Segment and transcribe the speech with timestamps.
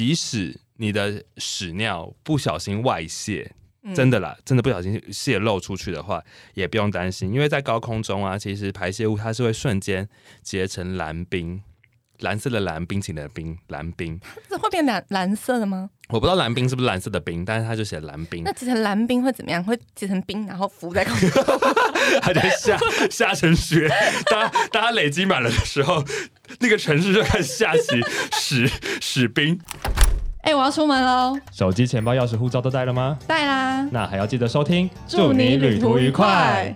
[0.00, 3.94] 即使你的屎尿不小心外泄，嗯。
[3.94, 10.08] 真的啦，真的不小心泄露出去的话，也不用担心，因为在高空中啊，其实排泄物它是会瞬间
[10.42, 11.62] 结成蓝冰，
[12.20, 14.18] 蓝色的蓝，冰淇淋的冰，蓝冰。
[14.48, 15.90] 这会变蓝蓝色的吗？
[16.08, 19.62] 我不知道蓝冰是不是蓝色的冰，但是他就写蓝冰那，结成蓝冰会怎么样？
[19.62, 21.44] 会结成冰，然后浮在空中。
[22.20, 22.76] 还在下
[23.10, 23.88] 下成雪。
[24.30, 26.04] 当当它累积满了的时候，
[26.58, 28.00] 那个城市就开始下起
[28.32, 29.58] 屎屎冰。
[30.42, 33.18] 哎、我要出门喽，手机、钱包、钥匙、护照都带了吗？
[33.26, 33.86] 带啦！
[33.92, 36.74] 那还要记得收听，祝你旅途愉快。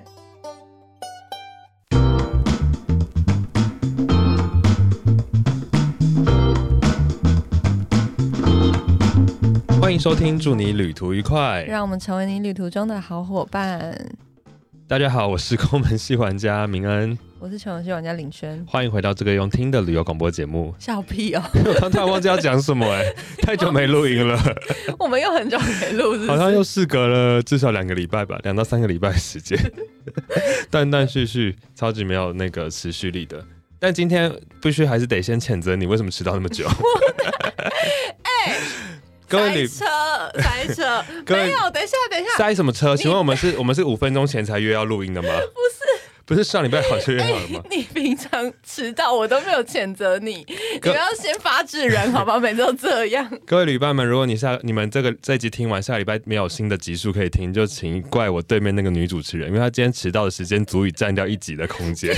[9.95, 11.63] 迎收听，祝你旅途愉快。
[11.69, 13.97] 让我们成为你旅途中的好伙伴。
[14.89, 18.61] 大家好，我是空门系玩家明恩，我是全游戏玩家林轩。
[18.67, 20.75] 欢迎回到这个用听的旅游广播节目。
[20.81, 21.43] 笑屁哦！
[21.65, 23.05] 我刚突然忘记要讲什么哎、
[23.41, 24.37] 太久没录音了，
[24.99, 29.57] 我们又很久没录，是不好像又事隔了至少两个礼拜吧，两到三个礼拜时间，
[30.73, 33.41] 断断续续，超级没有那个持续力的。
[33.79, 36.67] 但今天必须还是得先谴责你为什么迟到那么久。
[39.39, 39.85] 塞车，
[40.41, 41.05] 塞车，
[41.35, 42.97] 没有，等一下，等一下，塞什么车？
[42.97, 45.29] 请问我们是我们是五分钟前才约要录音的吗？
[45.35, 47.63] 不是，不是上礼拜好就约好了吗？
[47.71, 52.39] 你平常迟到我都没有谴责你，你不要先发制人好吧？
[52.39, 53.31] 每次都这样。
[53.47, 62.15] 各位旅伴们，如果你下你们这个这一集听完，下礼拜没有新的集数可以听，就请怪我对面那个女主持人，因为她今天迟到的时间足以占掉一集的空间。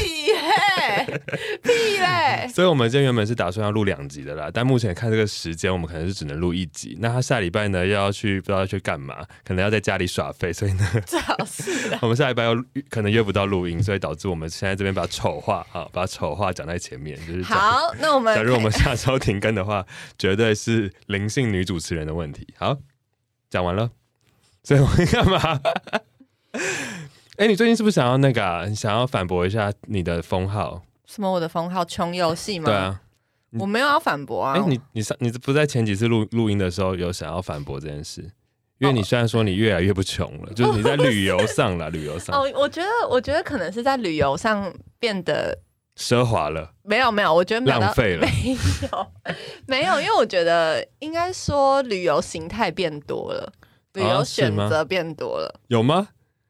[1.62, 6.96] 屁嘞， 所以，我们今天原本是打算要录两集的啦，但目前看这个时间，我们可能是只能录一集。
[7.00, 11.98] 那他下礼拜呢，又要去不知道要去干嘛，可能要在家里耍废，所以呢，最好是的。
[12.02, 17.42] 我们下礼拜又可能约不到录音，所以导致我们现在这边把丑话啊，把丑话讲在前面，就是。
[17.42, 19.86] 好，那我们假如我们下周停更的话，
[20.18, 22.46] 绝对是灵性女主持人的问题。
[22.56, 22.78] 好，
[23.50, 23.90] 讲完了，
[24.62, 25.60] 所以我们干嘛？
[27.36, 28.64] 哎、你最近是不是想要那个、啊？
[28.66, 30.82] 你想要反驳一下你的封号？
[31.06, 32.66] 什么我的封号穷游戏吗？
[32.66, 33.00] 对，啊，
[33.58, 34.54] 我没有要反驳啊。
[34.54, 38.30] 哎、你你上你不在前几次录录音的时候有想要反驳这件事？
[38.78, 45.58] 因为你虽然说你越来越不穷了，就是你在旅游上了， 旅游上哦，我觉得，我觉得可能是在旅游上变得
[45.96, 48.54] 奢华了，没有没有，我觉得浪费了 没
[48.92, 49.06] 有
[49.66, 53.50] 没有，因为我觉得应该说旅游形态变多了，
[53.94, 56.08] 旅游选择变多了，有吗？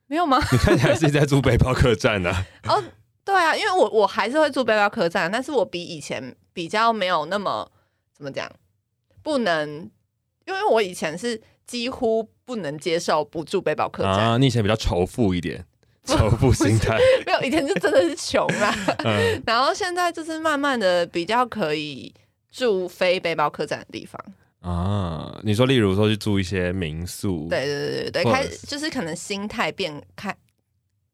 [0.08, 0.38] 没有吗？
[0.50, 2.44] 你看起来是在住背包客栈啊。
[2.68, 2.82] 哦，
[3.26, 7.68] 对啊，因为我我还是会住背包客栈，但是我比以前比较没有那么
[8.14, 8.48] 怎么讲，
[9.22, 9.90] 不能，
[10.46, 15.66] 因为我以前是几乎不能接受不住背包客栈，啊，你以前比较仇富一点，
[16.06, 16.96] 仇富心态。
[17.26, 18.72] 没有以前就真的是穷啦，
[19.04, 22.14] 嗯，然后现在就是慢慢的比较可以
[22.50, 24.18] 住非背包客栈的地方，
[24.60, 30.34] 啊，你说，例如说去住一些民宿，对对对对对，开始就是可能心态变开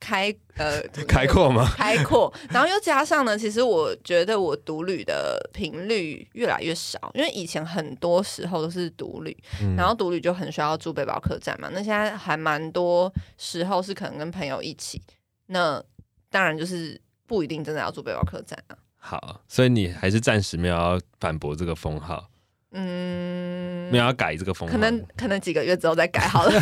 [0.02, 1.64] 开呃开阔吗？
[1.76, 11.68] 开阔，然后又加上呢，其实我觉得我独旅的频率越来越少，因为以前很多时候都是独旅，嗯然后独旅就很需要住背包客栈嘛。
[11.72, 15.00] 那现在还蛮多时候是可能跟朋友一起，
[15.46, 15.80] 那
[16.28, 18.76] 当然就是不一定真的要住背包客栈啊。
[18.98, 22.28] 好，所以你还是暂时没有要反驳这个封号，
[22.72, 24.72] 嗯没有，要改这个封号。
[24.72, 26.60] 可能可能几个月之后再改好了。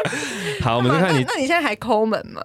[0.64, 2.42] 好，我们就看你那，那你现在还抠门吗？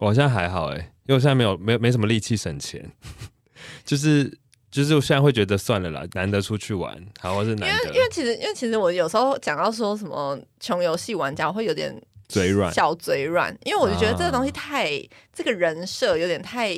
[0.00, 2.90] 我现在还好哎，因为我现在没有没有没什么力气省钱，
[3.84, 4.36] 就是
[4.70, 11.94] 就是我现在会觉得算了啦，难得出去玩，好，或是难因为因为其实因为其实我有时候讲到说什么穷游戏玩家，我会有点
[12.28, 12.72] 嘴软。
[12.72, 14.90] 小嘴软，因为我就觉得这个东西啊太、
[15.32, 16.74] 这个人设有点太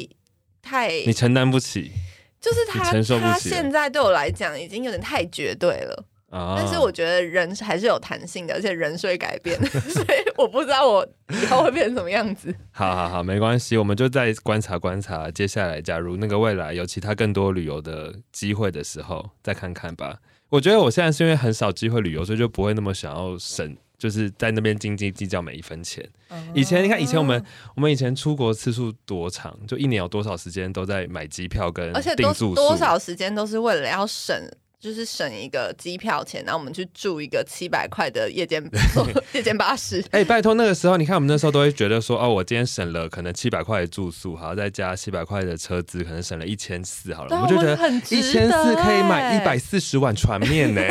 [0.61, 1.93] 太，你承担不起
[2.41, 2.83] 就是他
[3.21, 6.05] 他起现在对我来讲已经有点太绝对了。
[6.33, 6.55] 啊！
[6.57, 10.07] 但是我觉得人还是有弹性的，而且人是会改变的， 所以
[10.37, 12.53] 我不知道我以后会变成什么样子。
[12.71, 15.31] 好好好，没关系，我们就再观察观察。
[15.31, 20.19] 接下来，假如那个未来有其他更多旅游的机会的时候，再看看吧。
[20.49, 26.07] 我觉得我现在是因为很少机会旅游，所以就不会那么想要省，就是在那边斤斤计较每一分钱。
[26.55, 27.43] 以前你看，以前我们
[27.75, 34.35] 我们以前出国次数多长，就一年有多少时间都在买机票跟而且多订住宿，多少时间都是为了要省，
[34.83, 38.61] 就是省一个机票钱，然后我们去住一个七百块的夜间
[39.33, 40.05] 夜间巴士。
[40.11, 47.77] 哎、拜托，那个时候你看，我们那时候都会觉得说，哦，我今天省了可能七百块的住宿，好，再加七百块的车资，可能省了一千四好了，我就觉得
[48.11, 50.83] 一千四可以买欸一百四十碗船面呢，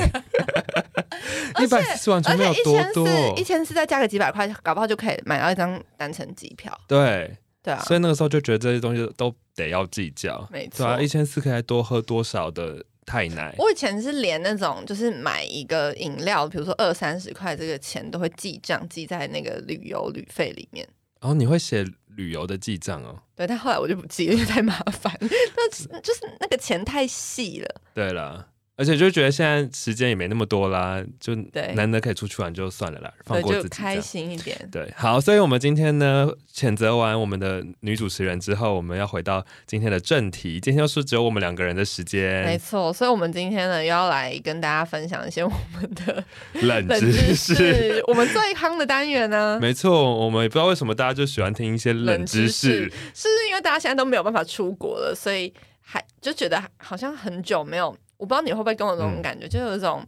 [1.61, 3.43] 一百四十碗而船面且有多一千四，一？
[3.43, 6.71] 千四再加个几百块，搞不好就可以买到一张单程机票。
[6.87, 13.53] 对，对啊，所以那个时候就觉得这些东西都得要计较，没错对啊，一千四可以多喝多少的太奶。
[13.57, 20.87] 我以前是连那种就是买一个饮料，比如说二三十块，这个钱都会记账记在那个旅游旅费里面。
[21.19, 23.21] 然后你会写旅游的记账哦。
[23.35, 25.15] 对，但后来我就不记了，因为太麻烦。
[25.21, 27.81] 那就是那个钱太细了。
[27.93, 28.47] 对了。
[28.77, 34.57] 而且就觉得现在时间也没那么多啦，就对难得可以出去玩就算了啦，放过自己，开心一点。
[34.71, 40.59] 对，好，所以我们今天呢谴责完我们的女主持人之后，我们要回到今天的正题。
[40.59, 42.91] 今天又是只有我们两个人的时间，没错。
[42.91, 46.23] 所以，我们今天呢要来跟大家分享一些我们的
[46.61, 49.59] 冷知识，我们最夯的单元呢。
[49.61, 57.95] 没错，我们也不知道为什么大家就喜欢听一些冷知识，是因为大家现在都没有办法出国了，所以还就觉得好像很久没有。
[58.21, 60.05] 我不知道你会不会跟我这种感觉，就有一种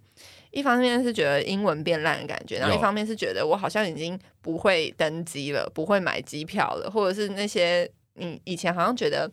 [0.51, 9.27] 一方面是觉得英文变烂的感觉，然后一方面是觉得我好像已经不会登机了，不会买机票了，或者是那些你以前好像觉得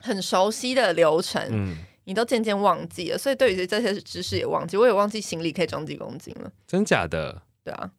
[0.00, 3.16] 很熟悉的流程，嗯，你都渐渐忘记了。
[3.16, 6.52] 所以对于这些知识也忘记，我也忘记行李可以装几公斤了。
[6.66, 7.40] 真假的？
[7.64, 7.90] 对啊。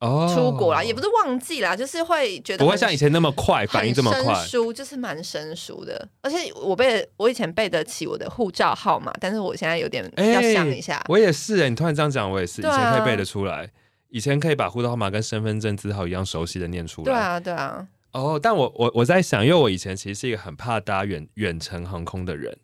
[0.00, 4.34] 哦，出国啦，也不是忘记啦，就是会觉得不会像以前那么快，反应这么快。
[4.34, 11.02] 生疏就是蛮生疏的，而且我背我以前背得起我的护照号码，但是我现在有点要想一下。
[11.08, 13.70] 我也是哎，你突然这样讲，我也是，以前可以背得出来，
[14.10, 17.04] 以前可以把护照号码跟身份证字号一样熟悉的念出来。
[17.04, 17.88] 对啊，对啊。
[18.12, 22.54] 哦，但我我我在想，因为我以前其实是一个很怕搭远远程航空的人，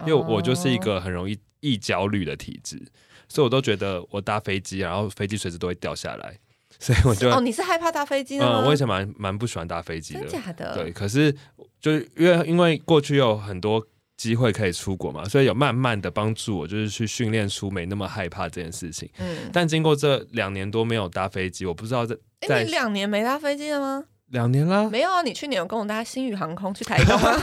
[0.00, 2.82] 因为我就是一个很容易易焦虑的体质，
[3.28, 6.38] 所以我都觉得我搭飞机，然后飞机随时都会掉下来。
[6.78, 8.60] 所以我就哦，你是害怕搭飞机吗？
[8.62, 10.74] 嗯，我以前蛮蛮不喜欢搭飞机的，假的。
[10.74, 11.34] 对，可是
[11.80, 13.84] 就是因为因为过去有很多
[14.16, 19.08] 机会可以出国嘛，所以有慢慢的帮助我，就是去训练出没那么害怕这件事情。
[19.18, 22.16] 嗯，但经过这两年多没有搭飞机，我不知道在
[22.48, 24.04] 哎，你两年没搭飞机了吗？
[24.28, 27.30] 两年啦，没有啊，你去年有跟我搭新宇航空去台东吗？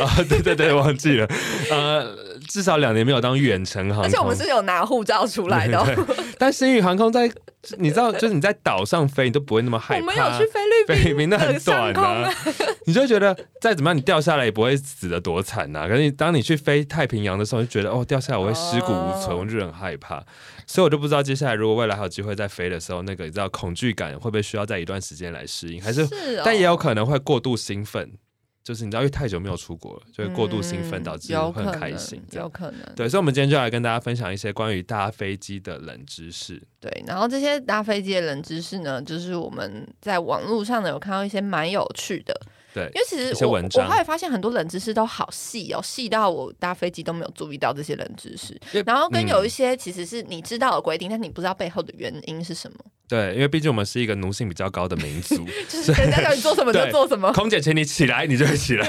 [0.00, 1.28] 啊，对对对，忘记了，
[1.70, 2.16] 呃，
[2.48, 5.84] 至少两年没有当远程航空，而且我们是有拿护照出来的。
[6.38, 7.30] 但新宇航空在，
[7.78, 10.00] 你知道，就是你在岛上飞，你都不会那么害怕。
[10.00, 12.32] 我们有去菲律宾，菲律宾那很短啊，
[12.86, 15.86] 你就觉得再怎么样，你掉下来也不会死的多惨呐。
[15.86, 20.24] 可是当你去飞太平洋的时候，就觉得哦，掉下来我会尸骨无存，我就很害怕。
[20.66, 26.08] 所以我就不知道接下来如果未来还有机会再飞的时候，那个你知道恐惧感会不会需要在一段时间来适应，还是？
[26.44, 28.10] 但也有可能会过度兴奋，
[28.62, 32.80] 就是你知道，因为太久没有出国了，就会过度兴奋导致会很开心，有可能。
[32.94, 36.62] 对，所以，我们今天就来跟大家分享一些关于搭飞机的冷知识。
[36.78, 42.38] 对，然后这些搭飞机的冷知识呢，就是我们在网络上呢有看到一些蛮有趣的。
[42.72, 48.58] 对，因为其实我我后来发现很多冷知识都好细哦，细到我搭飞机都没有注意到这些冷知识。
[48.84, 52.78] 然后跟有一些其实是你知道的规定，但你不知道背后的原因是什么。
[53.08, 57.32] 对，因为毕竟我们是一个奴性比较高的民族， 就是人家叫你做什么 就做什么。
[57.32, 58.86] 空姐请你起来，你就会起来；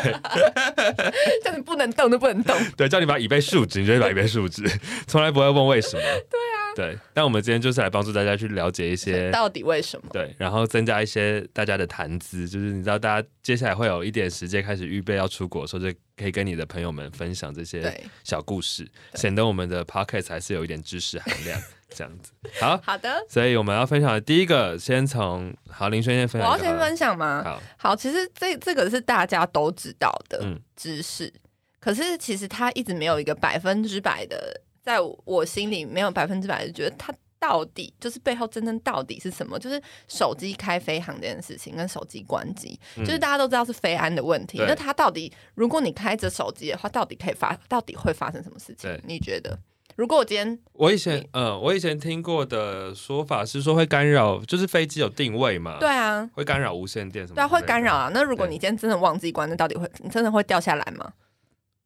[1.44, 2.56] 叫你不能动就不能动。
[2.78, 4.64] 对，叫你把椅背竖直，你就会把椅背竖直，
[5.08, 6.02] 从来不会问为什么。
[6.30, 6.51] 对啊。
[6.76, 10.10] 对，但我们今天就是来帮助大家去了解一些 到底为什么。
[10.12, 22.32] 对，然后增加一些大家的谈资，就是你知道，大家接下来会有一点时间开始预备要出国，所以就可以跟你的朋友们分享这些小故事，显得我们的 podcast 还是有一点知识含量，这样子。
[22.60, 26.50] 好 好的，所以我们要分享的第一个，先从好林轩先分享。
[26.50, 27.44] 我要先分享吗？
[27.44, 30.46] 好，好，其实这这个是大家都知道的
[30.76, 31.32] 知识，
[31.80, 34.62] 可是其实它一直没有一个百分之百的。
[34.82, 39.58] 在我心里没有百分之百的觉得它到底就是背后真正到底是什么？
[39.58, 44.60] 就是手机开飞行这件事情跟手机关机，就是大家都知道是飞安的问题。
[44.60, 48.96] 那它到底，如果你开着手机的话，到底可以发，到底会发生什么事情？
[49.08, 49.58] 你觉得？
[49.98, 55.78] 如果我今天，我以前，嗯，我以前听过的说法是说会干扰，就是飞机有定位嘛？
[55.80, 57.36] 对啊，会干扰无线电什么？
[57.36, 58.10] 对啊，会干扰啊。
[58.14, 61.12] 那如果你今天真的忘记关，那到底会真的会掉下来吗？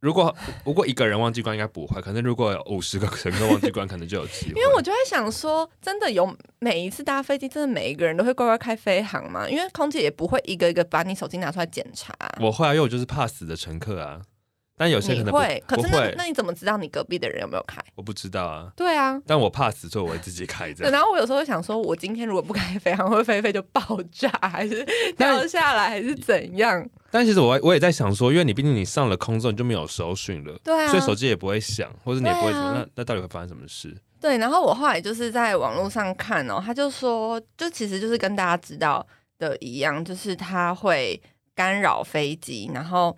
[0.06, 2.00] 如果如果一个人忘记关，应该不会。
[2.00, 4.50] 可能如果有五十个乘客忘记关，可能就有机会。
[4.50, 9.50] 因为我就在想说，真的有每一次搭飞机，真的每一个人都会乖乖开飞航吗？
[9.50, 12.14] 因为空姐也不会一个一个把你手机拿出来检查。
[12.40, 14.22] 我会啊，因为我就是怕死的乘客啊。
[14.78, 17.82] 但有些可能会，可是那那你怎么知道你隔壁的人有没有开？
[17.96, 18.70] 我不知道啊。
[18.76, 20.90] 对啊，但我怕死，所以我会自己开着。
[20.92, 24.86] 然后我有时候会想说，我今天如果不开飞航，会飞飞就爆炸，还是
[25.18, 26.86] 掉下来，还是怎样？
[27.10, 33.96] 但其实我我也在想说，因为你毕竟你上了空之后你就没有搜讯了，对啊，所以手机也不会响，或者你也不会什么，那那到底会发生什么事？
[34.20, 39.08] 对，然后我后来就是在网络上看哦，他就说，就其实就是跟大家知道
[39.40, 41.22] 的一样，就是它会
[41.56, 43.16] 干扰飞机，然后。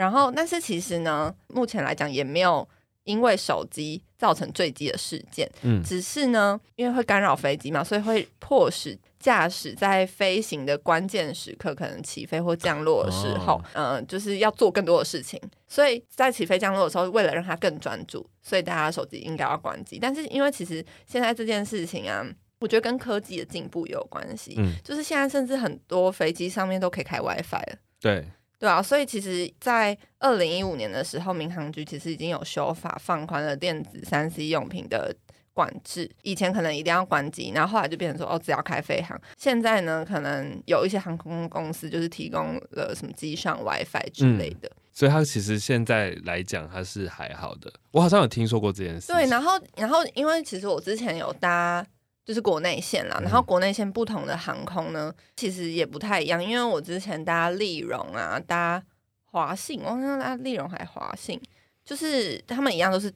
[0.00, 2.66] 然后，但是其实呢，目前来讲也没有
[3.04, 5.46] 因为手机造成坠机的事件。
[5.60, 15.38] 嗯，只是呢，因为会干扰飞机嘛，所以会迫使驾驶在飞行的关键时刻，可能起飞或降落的时候，嗯、就是要做更多的事情。
[15.68, 19.98] 所以在起飞降落的时候，为了让它更专注，所以大家手机应该要关机。
[20.00, 22.24] 但是因为其实现在这件事情啊，
[22.60, 24.54] 我觉得跟科技的进步也有关系。
[24.56, 27.76] 嗯，就是现在甚至很多飞机上面都可以开 WiFi 了。
[28.00, 28.26] 对，
[28.60, 35.16] 对啊，所以其实，在二零一五年的时候，民航局其实已经有修法放宽了电子三 C 用品的
[35.54, 36.10] 管制。
[36.22, 39.18] 以前可能一定要关机，然后后来就变成说，哦，只要开飞航。
[39.38, 44.70] 现在呢，可能有一些航空公司就是提供了什么机上 WiFi 之类的。
[44.92, 47.72] 所以它其实现在来讲它是还好的。
[47.92, 49.16] 我好像有听说过这件事情。
[49.16, 51.82] 对，然后然后因为其实我之前有搭。
[52.30, 56.42] 就是国内线啦，然后国内线不同的航空呢，其实也不太一样。
[56.42, 58.80] 因为我之前搭丽荣啊，搭
[59.24, 61.40] 华信，我好像搭丽荣还华信，
[61.84, 63.12] 就是他们一样都是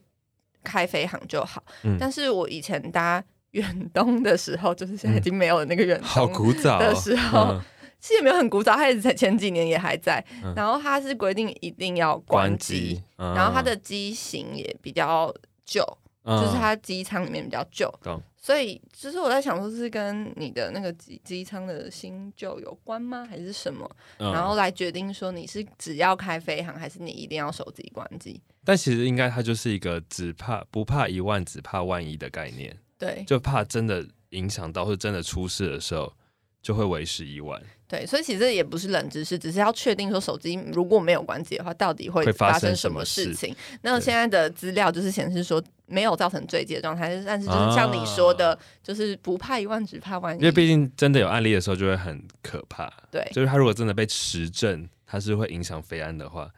[0.65, 1.63] 开飞航就好。
[1.85, 7.63] 嗯但是我以前搭远东的时候，就是现在已经没有了那个远好东古早、的哦、时候，嗯
[8.01, 10.23] 其实也没有很古早，它也是在前几年也还在。
[10.43, 15.33] 嗯然后它是规定一定要关机，，嗯然后它的机型也比较
[15.65, 15.81] 旧，
[16.27, 23.91] 就是它机舱里面比较旧懂，所以就是我在想说，是跟你的那个机机舱的新旧有关吗，还是什么？
[24.19, 28.39] 嗯然后来决定说你是只要开飞航，还是你一定要手机关机？
[28.63, 36.13] 但其实应该它就是一个只怕不怕一万，只怕万一的概念，对就怕真的影响到或者真的出事的时候，
[36.61, 37.63] 就会为时已晚。
[37.95, 43.55] 对，所以其实也不是冷知识，只是要确定说手机如果没有关机的话，到底会会发生什么事事情。
[43.83, 50.39] 那对现在的资料就是显示说没有造成坠机的状态，但是就是像你说的，就是不怕一万，只怕万一。
[50.41, 52.93] 因为毕竟真的有案例的时候，就会很可怕。
[53.13, 56.51] 对就是他如果真的被持证，他是会影响飞安的话，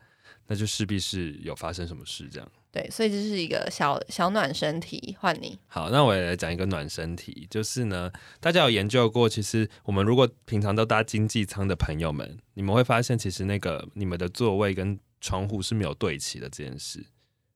[0.47, 2.49] 那就势必是有发生什么事这样。
[2.77, 5.59] 对，所以这是一个小小暖身题，换你。
[5.67, 17.03] 好，那我也来讲一个暖身题，就是呢，大家有研究过，其实我们如果平常都搭经济舱的朋友们，你们会发现，其实那个你们的座位跟窗户是没有对齐的这件事，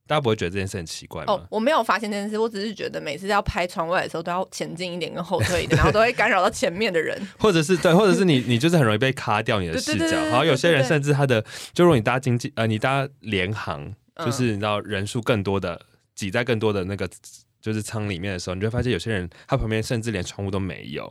[0.07, 1.35] 大家不会觉得这件事很奇怪吗？
[1.35, 7.21] 哦，我没有发现这件事，我只是觉得每次要拍窗外的时候都要前进一点跟后退一点， 然后都会干扰到前面的人。
[7.39, 10.19] 或者是对，或者是你你就是很容易被卡掉你的视角。
[10.31, 15.81] 好，有些人甚至他的，就如果你搭经济呃，你搭联航，嗯就是你知道人数更多的
[16.15, 17.09] 挤在更多的那个
[17.61, 21.05] 就是舱里面的时候，你就会发现有些人他旁边甚至连窗户都没有，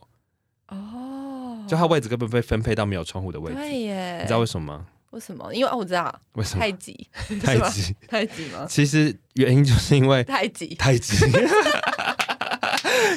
[0.70, 3.58] 哦，就他位置根本被分配到没有窗户的位置。
[3.58, 4.86] 对耶，你知道为什么吗？
[5.12, 5.52] 为什么？
[5.54, 7.08] 因为哦，我知道，为什么太挤，
[7.44, 7.96] 太挤？
[8.08, 8.66] 太挤吗？
[8.70, 11.16] 其实原因就是因为 太挤，太挤，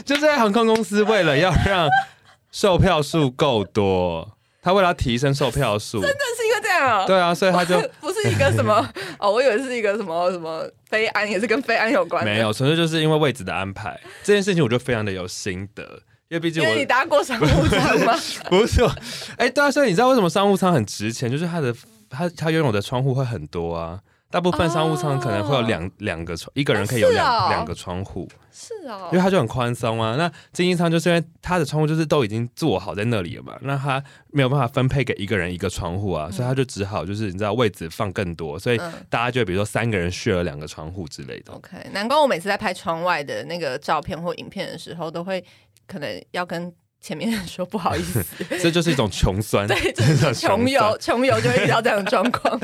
[0.05, 1.89] 就是在航空公司为了要让
[2.51, 6.42] 售票数够多，他为了要提升售票数， 真的是
[6.73, 7.07] 样啊？
[7.07, 8.75] 对啊，所以他就 不是一个什么
[9.19, 12.25] 哦，我以为是一个什么什么飞安，也是跟飞安有关。
[12.25, 15.83] 没，有，纯粹就是因为位置的安排这件事情，我就非常的有心得，
[16.29, 18.15] 因为毕竟我因为你搭过商务舱吗？
[18.51, 18.93] 不是我，
[19.37, 21.31] 哎、对啊，所以你知道为什么商务舱很值钱？
[21.31, 21.75] 就是它的
[22.09, 24.01] 它它拥有的窗户会很多啊。
[24.33, 29.11] 大部分商务舱可能会有两两、个窗，一个人可以有两两、个窗户，是哦。
[29.13, 30.17] 因为，它就很宽松啊。
[30.17, 38.93] 那经济舱就是因为它的窗户就是都已经做好在那里了嘛，那它没有办法分配给一个人一个窗户啊，所以它就只好就是你知道位置放更多，所以嗯。
[39.11, 41.53] 大家就比如说三个人 share 两个窗户之类的。
[41.53, 45.45] OK，难怪我每次在拍窗外的那个照片或影片的时候，都会
[45.87, 48.25] 可能要跟前面人 说不好意思，
[48.63, 52.59] 这就是一种穷酸， 对，就是穷游，穷游就会遇到这样的状况。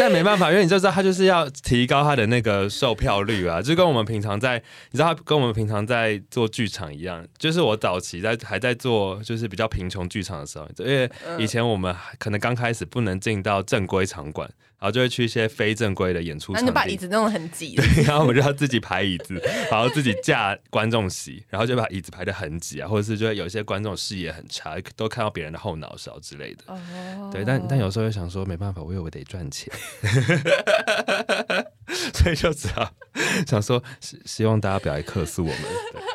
[0.00, 14.50] 但没办法，因为你就知道他就是要提高他的那个售票率啊，就跟我们平常在，你知道他跟我们平常在做剧场一样，就是我早期在还在做就是比较贫穷剧场的时候，因为以前我们可能刚开始不能进到正规场馆，
[14.82, 16.96] 然后就会去一些非正规的演出场那就把椅地。
[16.96, 26.64] 子弄得很挤， 然后我们就要自己排椅子，然后自己架观众席，然后就把椅子排得很挤啊，或者是就会有一些观众视野很差，都看到别人的后脑勺之类的。
[26.66, 29.72] 哦对，但但有时候又想说没办法，我以为我得赚钱，
[32.14, 32.90] 所以就只好
[33.46, 35.62] 想说，希希望大家不要来客诉我们，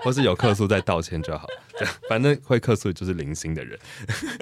[0.04, 1.48] 或是有客诉再道歉就好。
[1.78, 3.78] 对，反正会客诉就是零星的人。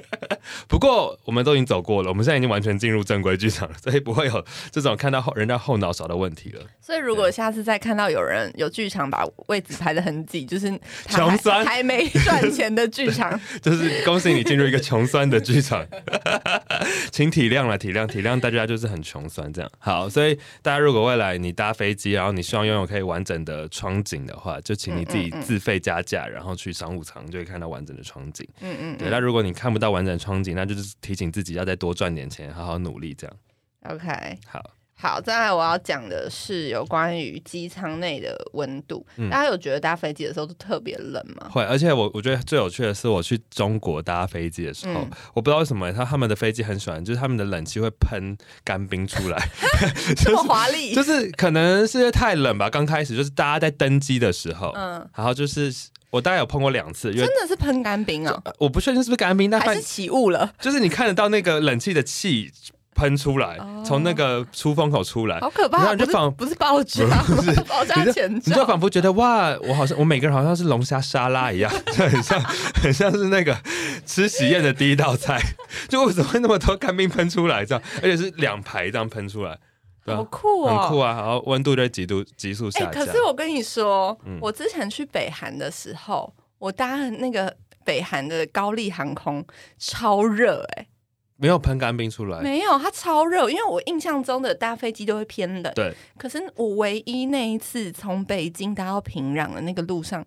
[0.66, 6.62] 不过我们都已经走过了，我们现在已经完全进入正规剧场了，所以不会有这种看到后人家后脑勺的问题了。
[6.80, 15.86] 所以如果下次再看到有人有剧场把位置排的很挤，就是穷酸还没赚钱的剧场， 就是恭喜你进入一个穷酸的剧场，
[17.10, 19.70] 请体谅了，体谅体谅大家就是很穷酸这样。
[19.78, 28.46] 好，所以大家如果未来你搭飞机，然后你希望拥有可以完整的窗景的话，就请你自己自费加价，然后去商务舱就会看到完整的窗景。
[28.60, 33.36] 嗯嗯对，那如果你看不到完整的窗景，那就是提醒自己要再多赚点钱，好好努力这样。
[33.88, 34.38] ，OK。
[34.46, 34.62] 好，
[34.98, 39.06] 好，再来我要讲的是有关于机舱内的温度。
[39.16, 41.48] 嗯大家有觉得搭飞机的时候都特别冷吗？
[41.50, 49.48] 会，而且我我觉得最有趣的是，我去中国搭飞机的时候，嗯我不知道为什么他他们的飞机很喜欢，就是他们的冷气会喷干冰出来，
[50.16, 52.70] 这么华丽，就是 可能是因为太冷吧。
[52.70, 55.70] 刚开始就是大家在登机的时候，嗯，然后就是
[56.08, 60.50] 我大概有碰过两次，因为真的是喷干冰啊，呃我不确定是不是干冰，但反还是起雾了？
[60.58, 62.50] 就是你看得到那个冷气的气
[62.96, 65.78] 喷出来哦，从那个出风口出来，好可怕！
[65.78, 67.22] 不然后你就是仿不是爆炸吗，
[67.68, 68.64] 爆炸前你就。
[68.66, 72.42] 仿佛觉得哇，我好像我每个人好像是龙虾沙拉一样，就 很像
[72.82, 73.56] 很像是那个
[74.04, 75.40] 吃喜宴的第一道菜，
[75.88, 79.56] 就为什么会那么多干冰喷出来这样，而且是两排这样喷出来，
[80.04, 82.92] 对好啊，酷哦，很酷啊，然后温度在几度急速哎、下降。
[82.92, 84.38] 可是我跟你说，嗯。
[84.40, 89.44] 我之前去北韩的时候，我搭那个北韩的高丽航空
[89.78, 90.86] 超热哎、
[91.38, 95.72] 没有喷干冰出来，没有，它超热，因为我印象中的搭飞机都会偏冷。
[95.74, 100.24] 对，可是我唯一那一次从北京搭到平壤的那个路上，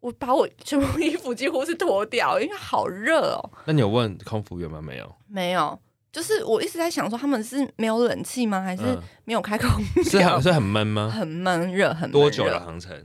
[0.00, 3.50] 我把我全部衣服几乎是脱掉，因为好热哦。
[3.66, 4.80] 那你有问空服员吗？
[4.80, 5.78] 没有，没有，
[6.10, 8.62] 就是我一直在想说，他们是没有冷气吗？
[8.62, 9.68] 还是嗯，没有开空
[10.02, 10.36] 是调？
[10.36, 11.10] 很是很闷吗？
[11.10, 13.04] 很闷热，很闷多久热的航程？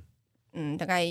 [0.53, 1.03] 嗯，大概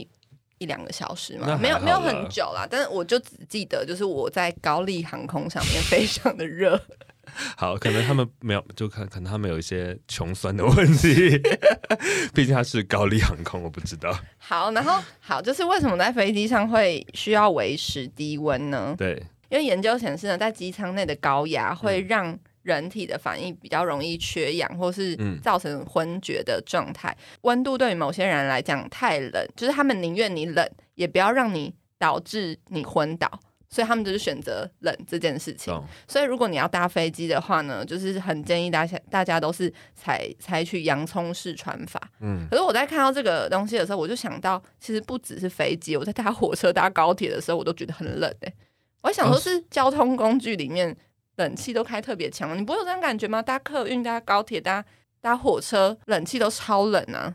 [0.62, 6.80] 一两个小时那嘛，没有没有很久啦，但是我就只记得，就是我在高丽航空上面非常的热，
[7.56, 11.38] 好，可能他们没有，就可可能他们有一些穷酸的问题，
[12.32, 14.16] 毕竟它是高丽航空，我不知道。
[14.38, 18.94] 好，然后好，就是为什么在飞机上会需要维持低温呢？
[18.96, 22.06] 对，因为研究显示呢，在机舱内的高压会嗯。
[22.08, 27.16] 让人体的反应比较容易缺氧，或是嗯造成昏厥的状态。
[27.42, 33.30] 温度对于某些人来讲太冷，就是他们宁愿你冷，也不要让你导致你昏倒。
[33.68, 35.72] 所以他们就是选择冷这件事情。
[35.72, 35.82] 懂。
[36.06, 41.98] 所以如果你要搭飞机的话呢，就是很建议大家大家都是采采取洋葱式穿法。
[42.20, 48.52] 嗯，可是我在看到这个东西的时候，我就想到，其实不只是飞机，我在搭火车、搭高铁的时候，我都觉得很冷哎、
[49.04, 50.94] 我想说，哦是交通工具里面
[51.36, 53.40] 冷气都开特别强，你不会有这样感觉吗？
[53.40, 54.84] 搭客运、搭高铁、搭
[55.20, 57.34] 搭火车，冷气都超冷啊！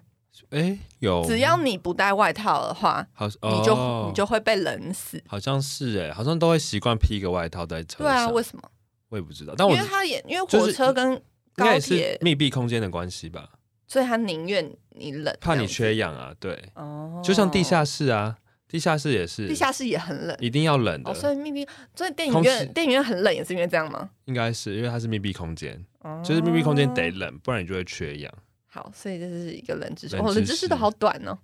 [0.52, 5.22] 哎，有，只要你不带外套的话，好，你就、哦你就会被冷死。
[5.28, 8.64] 好像是哎，好像都会习惯披一个外套在车上对啊，为什么？
[9.10, 11.20] 我也不知道，但我因为他也因为火车跟
[11.56, 13.50] 高铁，密闭空间的关系吧，
[13.88, 20.36] 所以他宁愿你冷，怕你缺氧啊，对，哦，就像地下室啊，地下室也是，地下室也很冷。
[20.40, 24.10] 一定要冷的哦，，所以密闭，所以电影院电影院很冷，也是因为这样吗？
[24.26, 28.34] 应该是因为它是密闭空间，哦就是密闭空间得冷，不然你就会缺氧。
[28.70, 30.18] 好，所以这是一个冷知识。
[30.18, 31.38] 我哦，冷知识都好短哦。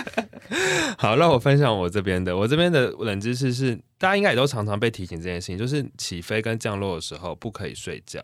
[0.98, 2.36] 好，让我分享我这边的。
[2.36, 8.22] 我这边的冷知识是，大家应该也都常常被提醒这件事情，就是起飞跟降落的时候不可以睡觉。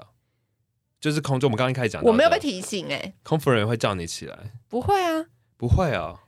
[1.01, 5.25] 就是空中，我们刚刚一开始讲，我没有被提醒哎，空服人员会叫你起来，不会啊，
[5.57, 6.21] 不会哦，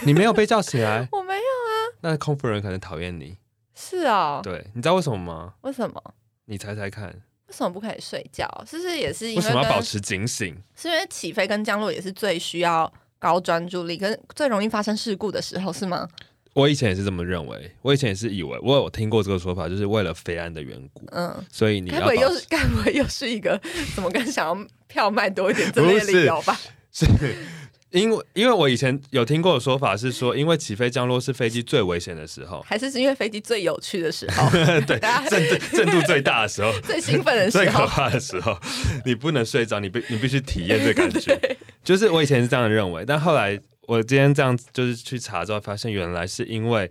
[0.06, 1.74] 你没有被叫起来， 我没有啊。
[2.00, 3.36] 那空服人可能讨厌你。
[3.74, 5.54] 是哦，对，你知道为什么吗？
[5.62, 6.02] 为什么？
[6.46, 8.46] 你猜猜看，为什么不可以睡觉？
[8.68, 10.56] 是不是也是因为什么要跟保持警醒？
[10.76, 16.08] 是因为起飞跟降落也是最需要高专注力，跟最容易发生事故的时候，是吗？
[16.52, 23.58] 我以前也是这么认为，我以前也是以为，我有听过这个说法，就是为了飞安的缘故，嗯，所以你该不会又是该不会又是一个
[23.94, 26.58] 怎么跟想要票卖多一点之类的理由吧？
[26.92, 27.06] 是
[27.90, 34.48] 因为因为我以前有听过的说法是说，因为起飞降落是飞机最危险的时候，还是是因为飞机最有趣的时候，
[34.86, 34.98] 对，
[35.28, 37.64] 震震度最大的时候， 最兴奋的时候。
[37.64, 37.86] 最可？
[37.86, 38.56] 怕的时候，
[39.04, 41.38] 你不能睡着，你必你必须体验这感觉。
[41.82, 46.88] 就是我以前是这样认为，但后来我今天这样就是去查之后，发现原来是因为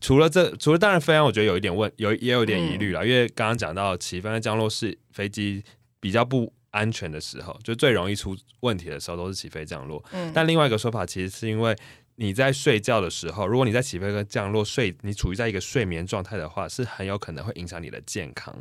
[0.00, 5.64] 除了这，除了当然飞安，我觉得有一点问，有也有点疑虑啦，因为刚刚讲到起飞和降落是飞机
[5.98, 10.04] 比较不安全的时候，就最容易出问题的时候都是起飞降落。
[10.12, 11.76] 嗯但另外一个说法其实是因为
[12.16, 18.56] 你在睡觉的时候，如果你在起飞跟降落睡，你处于在一个睡眠状态的话，是很有可能会影响你的健康，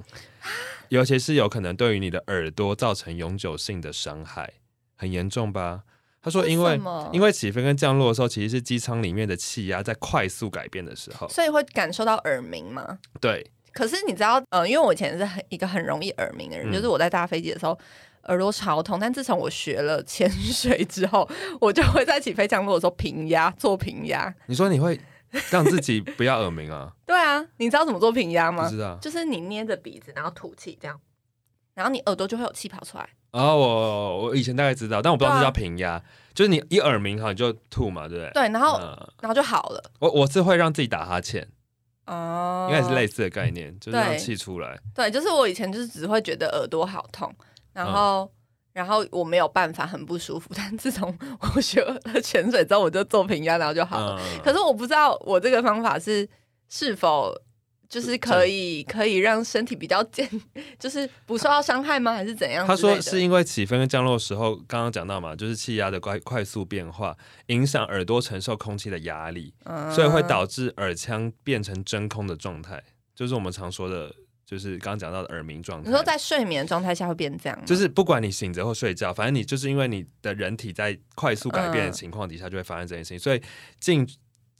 [0.89, 4.53] 尤其是有可能对于你的耳朵造成永久性的伤害，
[4.95, 5.83] 很严重吧？
[6.21, 6.79] 他说，因为
[7.13, 12.97] 因为起飞跟降落的时候，其实是机舱里面的气压在快速改变的时候，所以会感受到耳鸣吗？
[13.21, 17.77] 对，可是你知道，呃，因为我以前是很一个很容易耳鸣的人，嗯就是我在搭飞机的时候
[18.29, 24.33] 耳朵超痛，但自从我学了潜水之后，我就会在起飞降落的时候平压做平压。
[24.47, 24.97] 你说你会
[25.51, 26.89] 让自己不要耳鸣啊？
[27.05, 28.79] 对啊，你知道怎么做平压吗知？
[28.79, 28.97] 道。
[29.01, 30.97] 就是你捏着鼻子，然后吐气这样，
[31.73, 33.07] 然后你耳朵就会有气跑出来。
[33.31, 36.01] 哦，我我以前大概知道，但我不知道这叫平压，
[36.33, 38.31] 就是你一耳鸣哈你就吐嘛，对不对？
[38.31, 39.83] 对，然后、嗯然后就好了。
[39.99, 41.45] 我我是会让自己打哈欠，
[42.05, 44.77] 哦应该是类似的概念，就是让对气出来。
[44.93, 47.33] 对，就是我以前就是只会觉得耳朵好痛，
[47.73, 48.29] 然后
[48.73, 50.51] 然后我没有办法很不舒服。
[50.55, 51.17] 但自从
[51.55, 54.19] 我学了潜水之后，我就做平压，然后就好了。
[54.19, 56.27] 嗯可是我不知道我这个方法是
[56.69, 57.33] 是否
[57.89, 60.29] 就是可以可以让身体比较健，
[60.79, 62.13] 就是不受到伤害吗？
[62.13, 62.75] 还是怎样他？
[62.75, 67.15] 说是因为起飞跟降落的时候，刚刚讲到嘛，就是气压的快快速变化，
[67.47, 72.81] 影响耳朵承受空气的压力，嗯所以会导致耳腔变成真空的状态，
[73.15, 74.13] 就是我们常说的，
[74.45, 75.89] 就是刚刚讲到的耳鸣状态。
[75.89, 77.65] 你说在睡眠状态下会变这样？
[77.65, 83.41] 就是不管你醒着或睡觉，反正你就是因为你的人体在快速改变的情况底下，就会发生这件事情，所以
[83.79, 84.07] 进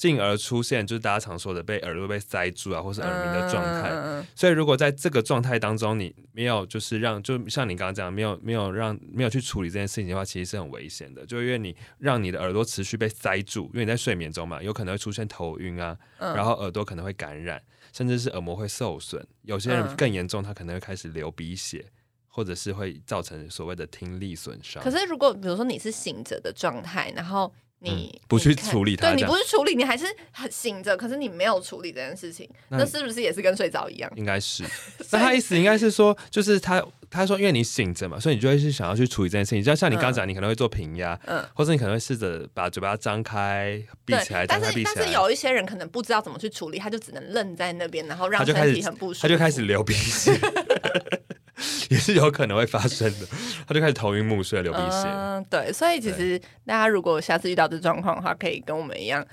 [0.06, 4.24] 进而出现就是大家常说的被耳朵被塞住啊，或是耳鸣的状态。
[4.36, 11.26] 所以如果在这个状态当中，你没有就是让，就像你刚刚讲，没有没有让没有去处理这件事情的话，其实是很危险的。
[11.26, 17.60] 就因为你让你的耳朵持续被塞住，因为你在睡眠中嘛，有可能会出现头晕啊，嗯然后耳朵可能会感染，
[17.92, 19.26] 甚至是耳膜会受损。
[19.42, 21.84] 有些人嗯更严重，他可能会开始流鼻血，
[22.28, 24.84] 或者是会造成所谓的听力损伤。
[24.84, 27.52] 可是如果比如说你是醒着的状态，然后
[27.86, 34.12] 你、嗯不去处理它对你不去处理，你还是很醒着，可是你没有处理这件事情，那那是不是也是跟睡着一样？
[34.16, 34.64] 应该是，
[35.12, 39.64] 那他意思应该是说，就是他他说，因为你醒着嘛，所以你就会是想要去处理这件事情。
[39.64, 50.34] 就像你刚刚讲，你可能会做平压，嗯，或者你可能会试着把嘴巴张开、闭起来、，但是但是有一些人可能不知道怎么去处理，他就只能愣在那边，然后让身体很不舒服，他就开始流鼻血
[51.90, 53.26] 也是有可能会发生的。
[53.68, 55.08] 他就开始头晕目眩、流鼻血。
[55.08, 59.26] 嗯，对，所以其实大家如果下次遇到这状况的话，可以跟我们一样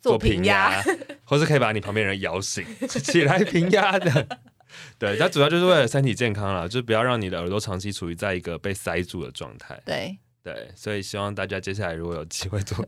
[0.00, 0.82] 做平平压，
[1.24, 4.26] 或是可以把你旁边人摇醒，起来平压的。
[4.98, 9.80] 对，它主要就是为了身体健康啦，就不要让你的耳朵长期处于在一个被塞住的状态。
[9.84, 12.86] 对对，所以希望大家接下来如果有机会做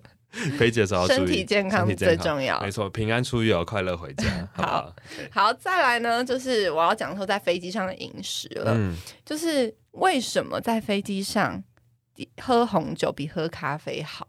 [0.58, 2.70] 飞机的时候要注意，身体健康最重要没。
[2.70, 4.96] 错，平安出游，快乐回家， 好不好？
[5.30, 11.62] 好，再来呢，就是我要讲说在飞机上的饮食了，嗯，就是为什么在飞机上
[12.40, 14.28] 喝红酒比喝咖啡好？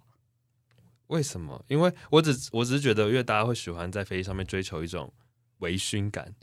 [1.08, 1.64] 为什么？
[1.68, 5.12] 因为我只我只是觉得，因为大家会喜欢在飞机上面追求一种
[5.60, 6.34] 微醺感，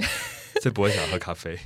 [0.61, 1.59] 所以不会想喝咖啡。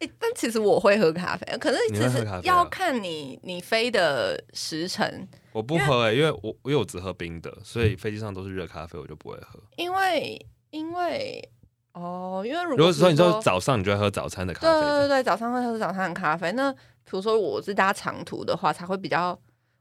[0.00, 9.58] 诶但其实我会喝咖啡，可是其实要看你你飞的时辰，我不喝、欸，因为我因为我只喝冰的，所以飞机上都是热咖啡，我就不会喝。
[9.76, 11.48] 因为因为
[11.94, 16.52] 哦，因为如如果说你说早上你就会喝早餐的咖啡，对对对对，早上会喝早餐的咖啡。
[16.52, 16.78] 那比
[17.10, 19.38] 如说我是搭长途的话，才会比较。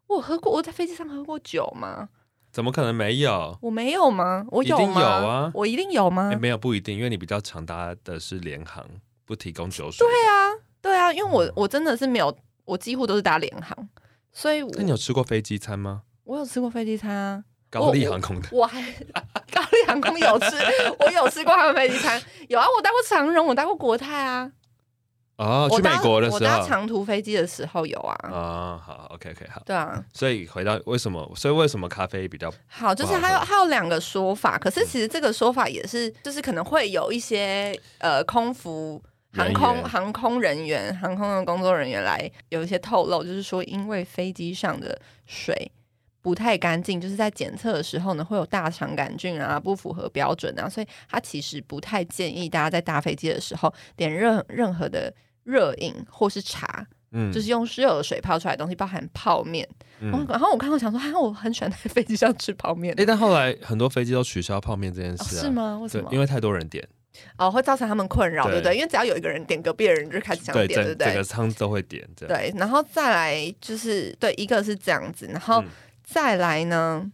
[0.08, 2.08] 我喝过，我在飞机上喝过酒吗？
[2.49, 3.58] 怎么可能没有？
[3.62, 4.45] 我没有吗？
[4.49, 4.84] 我有吗？
[4.84, 6.30] 一定有啊我一定有吗？
[6.32, 8.84] 哎、没有不一定，因为你比较常搭的是联航，
[9.28, 10.08] 不提供酒水。
[10.08, 10.50] 对啊，
[10.82, 12.36] 对啊，因为嗯我我真的是没有，
[12.66, 13.88] 我几乎都是搭联航，
[14.32, 16.04] 所以我那你有吃过飞机餐吗？
[16.24, 18.82] 我有吃过飞机餐啊，高丽航空的我还
[19.52, 20.48] 高丽航空有吃，
[21.00, 24.52] 我有吃过他们飞机餐，有啊，我搭过长荣，我搭过国泰啊，
[25.38, 29.62] 哦，去美国的时候我搭长途飞机的时候有啊，啊、好，OK OK 好。
[29.66, 31.32] 对啊，所以回到为什么？
[31.36, 39.02] 所以为什么咖啡比较好，就是还有还有两个说法，可是其实这个说法也是，就是可能会有一些呃空服。
[39.38, 45.71] 航空航空人员、航空的工作人员来有一些透露，就是说，因为飞机上的水
[46.21, 59.67] 不太干净，就是在检测的时候呢，会有大肠杆菌啊，不符合标准啊，所以他其实不太建议大家在搭飞机的时候点任任何的热饮或是茶，嗯就是用热水泡出来的东西，包含泡面。
[60.00, 62.93] 嗯然后我看到想说，哈、我很喜欢在飞机上吃泡面。
[63.00, 65.80] 哎、但后来很多飞机都取消泡面这件事，是吗？
[65.80, 66.10] 为什么，？
[66.12, 66.88] 因为太多人点，
[67.38, 68.75] 哦，会造成他们困扰，对对不对？
[68.75, 71.23] 因为只要有一个人点，隔壁的人就开始想，点，对不对整整个？
[71.23, 72.36] 舱都会点，这样。
[72.36, 75.67] 对，然后再来就是对，一个是这样子，然后嗯
[76.03, 77.12] 再来呢，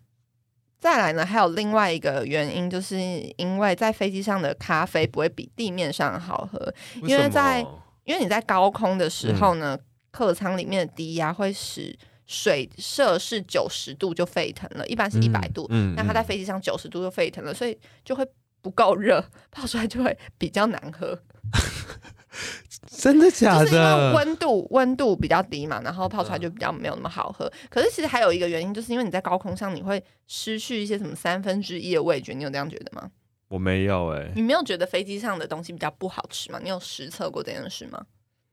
[0.79, 2.97] 再来呢，还有另外一个原因，就是
[3.37, 7.65] 因为在飞机上的咖啡不会比地面上好喝，因为在
[8.03, 18.23] 因为你在高空的时候呢，嗯客舱里面的低压会使水摄氏九十度就沸腾了，一般是一百度，嗯那它在嗯飞机上九十度就沸腾了，所以就会
[18.63, 21.19] 不够热，泡出来就会比较难喝。
[22.87, 24.13] 真的假就是因为的？
[24.13, 27.51] 温度温度比较低嘛，然后泡出来嗯就比较没有那么好喝。
[27.69, 32.33] 可是其实还有一个原因，就是因为你在高空上，你会失去一些什么三分之一的味觉。
[32.33, 33.11] 你有这样觉得吗？
[33.49, 36.59] 我没有哎、你没有觉得飞机上的东西比较不好吃吗？
[36.63, 38.03] 你有实测过这件事吗？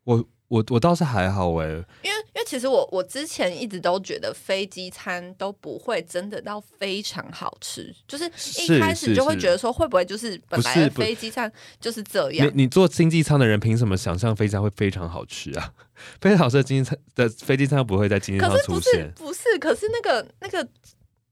[0.04, 1.66] 我我我倒是还好哎、
[2.02, 8.24] 因为因为其实我我之前一直都觉得飞机餐都不会真的到非常好吃，就是
[8.60, 12.62] 一开始就会觉得说会不会就是本来飞机餐就是这样你。
[12.62, 15.72] 你坐经济舱的人凭什么想象飞机餐会非常好吃啊？
[16.20, 20.66] 非常好吃的经济舱的飞机餐不会在经济舱可是不是出现不是，可是那个那个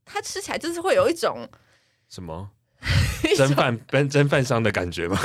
[0.05, 1.45] 它吃起来就是会有一种
[2.07, 2.49] 什么
[3.35, 5.19] 蒸饭跟蒸饭商的感觉吗？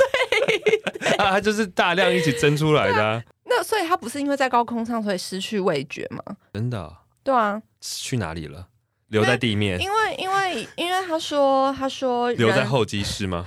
[1.17, 3.23] 啊，它就是大量一起蒸出来的、啊。
[3.65, 6.37] 那所以他不是因为在高空上所以失去味觉吗？
[6.53, 8.67] 真的哦对啊，去哪里了？
[9.07, 13.45] 留在地面，因为因为因为他说他说留在候机室吗？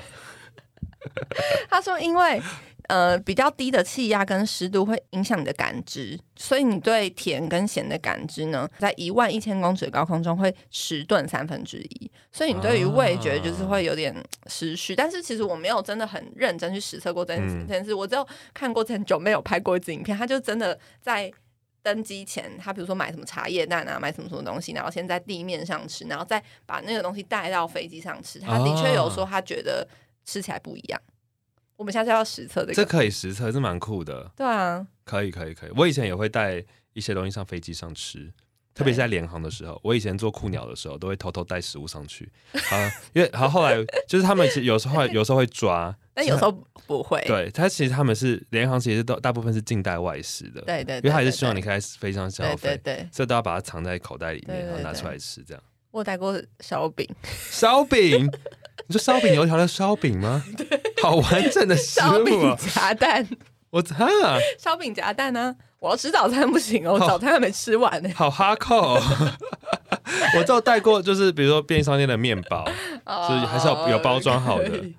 [1.71, 2.41] 他说因为
[2.89, 14.15] 呃比较低的气压跟湿度会影响你的感知，所以你对甜跟咸的感知呢，在一万一千公尺的高空中会迟钝三分之一，所以你对于味觉就是会有点
[14.49, 14.97] 失去。
[14.97, 21.33] 但是其实我没有真的很认真去实测过这件事，嗯这件事我只有看过很久没有拍过一支影片，他就真的在。
[21.81, 28.39] 登机前，他比如说买什么茶叶蛋啊，买什么什么东西，然后先在地面上吃，然后再把那个东西带到飞机上吃。
[28.41, 29.89] 他的确有说他觉得
[30.27, 31.01] 吃起来不一样。
[31.79, 32.85] 我们下次要实测这这。
[32.85, 34.29] 可以实测，这蛮酷的。
[34.37, 35.71] 对啊，可以，可以，可以。
[35.77, 36.63] 我以前也会带
[36.93, 38.33] 一些东西上飞机上吃，
[38.75, 39.81] 特别是在联航的时候。
[39.85, 42.31] 我以前做酷鸟的时候，都会偷偷带食物上去。
[42.53, 43.77] 啊，因为好后来
[44.09, 46.51] 就是他们有时候 有时候会抓，但有时候
[46.89, 47.23] 不会。
[47.29, 55.45] 对他其实他们是联航，其实都大部分是近代外食的，对对，因为他还是希望你可以在飞机上消对对费，对，所以都要把它藏在口袋里面，然后拿出来吃。
[55.45, 57.09] 这样我有带过烧饼，
[57.51, 58.31] 烧饼，
[58.87, 60.43] 你说烧饼油条的烧饼吗？
[61.03, 62.57] 好完整的食 烧饼啊！
[62.75, 63.29] 夹蛋，
[63.71, 64.07] 我哈，
[64.59, 69.03] 烧饼夹蛋呢、我要吃早餐不行哦，我好早餐还没吃完呢、好哈扣、哦。
[70.37, 72.65] 我只有带过，就是比如说便利商店的面包，
[73.05, 74.95] 哦所以还是有有包装好的可以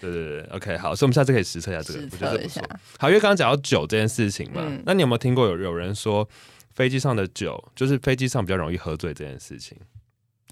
[0.00, 2.80] 对对对，OK，好，所以我们下次可以实测一下这个，实我觉得测一下这不错。。
[2.98, 6.26] 好，因为刚刚讲到酒这件事情嘛，嗯那你有没有听过有有人说
[6.74, 9.76] 飞机上的酒，就是飞机上比较容易喝醉这件事情？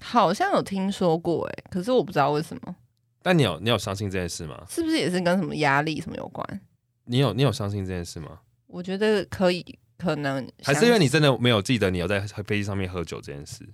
[0.01, 2.75] 好像有听说过哎，可是我不知道为什么，
[3.21, 4.63] 但你有你有相信这件事吗？
[4.69, 6.61] 是不是也是跟什么压力什么有关？
[7.05, 8.39] 你有你有相信这件事吗？
[8.67, 9.65] 我觉得可以，
[9.97, 13.67] 可能还是因为你真的没有记得你有在飞机上面喝酒这件事？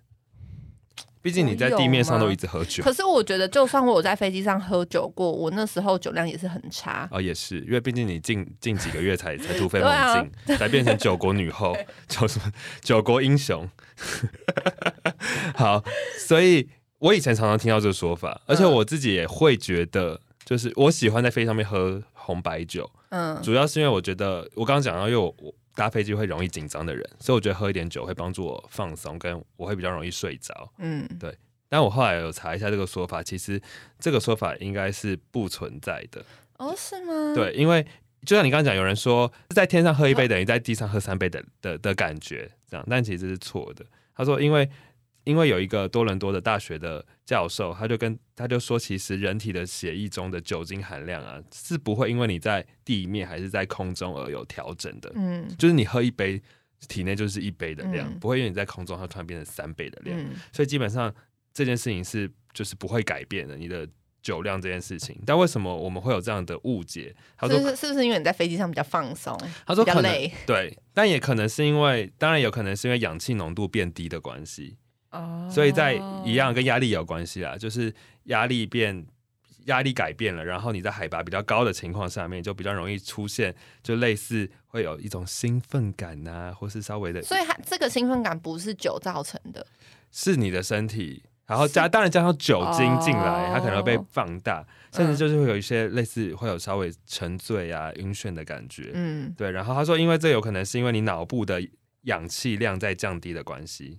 [1.21, 7.07] 毕竟你在地面上都一直喝酒可是我觉得，就算我有在飞机上喝酒过，我那时候酒量也是很差。
[7.11, 11.75] 哦，也是，因为毕竟你近近几个月才 才突飞猛进，才变成九国女后，
[12.07, 13.67] 叫什么九国英雄。
[15.55, 15.83] 好，
[16.17, 16.67] 所以
[16.99, 30.71] 我以前常常听到这个说法，而且嗯我自己也会觉得，就是我喜欢在飞机上面喝红白酒，嗯，主要是因为我觉得我刚刚讲到，因为我我搭飞机会容易紧张的人，所以我觉得喝一点酒会帮助我放松，跟我会比较容易睡着。
[30.77, 33.61] 嗯，对但我后来有查一下这个说法，其实
[33.99, 36.23] 这个说法应该是不存在的。
[36.57, 37.85] 哦，是吗？，对，因为
[38.25, 43.85] 就像你刚刚讲，有人说在天上喝一杯等于在地上喝三杯的的的感觉，这样，但其实是错的。
[44.15, 44.69] 他说，因为
[45.25, 56.41] 因为有一个多伦多的大学的教授，他就跟他就说，其实人体的血液中的酒精含量啊，是不会因为你在地面还是在空中而有调整的，嗯就是你喝一杯。
[56.88, 61.11] 体内就是一杯的量，嗯不会因为你在空中它突然变成三倍的量，嗯所以基本上
[61.51, 63.88] 这件事情是就是不会改变的，你的
[64.21, 65.17] 酒量这件事情。
[65.25, 67.15] 但为什么我们会有这样的误解？
[67.38, 69.35] 他说是不是是不是因为你在飞机上比较放松？
[69.65, 74.77] 他说可能比较累对，但也可能是因为，当然有可能是因为氧气浓度变低的关系，
[75.15, 77.93] 哦所以在一样跟压力有关系啦，就是
[78.25, 79.06] 压力变。
[79.65, 83.51] 压力改变了，然后你在海拔比较高的情况下面，就比较容易出现，
[83.82, 89.65] 就类似会有一种兴奋感呐、或是稍微的，所以它这个兴奋感不是酒造成的，
[90.12, 98.91] 是你的身体，然后加当然加上酒精进来，哦它可能会被放大，甚至嗯就是会有一些类似会有稍微沉醉啊、晕眩的感觉。
[98.93, 101.60] 嗯对，然后他说，因为这有可能是因为你脑部的
[102.04, 103.97] 氧气量在降低的关系，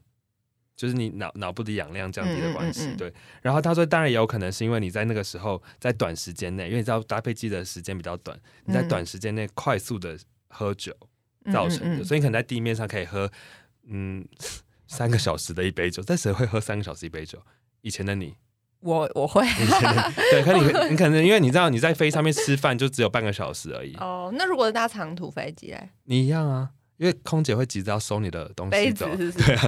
[0.76, 2.82] 就是你脑脑部的氧量降低的关系。
[2.82, 2.92] 嗯嗯。
[2.92, 10.16] 嗯嗯对，然后他说，当然也有可能是因为你在那个时候在短时间内，因为你知道搭配机的时间比较短，你在嗯短时间内快速的
[10.48, 10.94] 喝酒
[11.52, 13.30] 造成的，所以你可能在地面上可以喝
[13.88, 14.24] 嗯
[14.86, 17.40] 三个小时的一杯酒，但谁会喝三个小时一杯酒？
[17.82, 18.34] 以前的你，
[18.80, 19.46] 我我会。
[19.46, 24.30] 以前的你对，可你你可能因为你知道你在飞机上面吃饭就只有半个小时而已，哦。
[24.34, 29.08] 那如果是搭长途飞机嘞，你一样啊，因为空姐会急着要收你的东西走。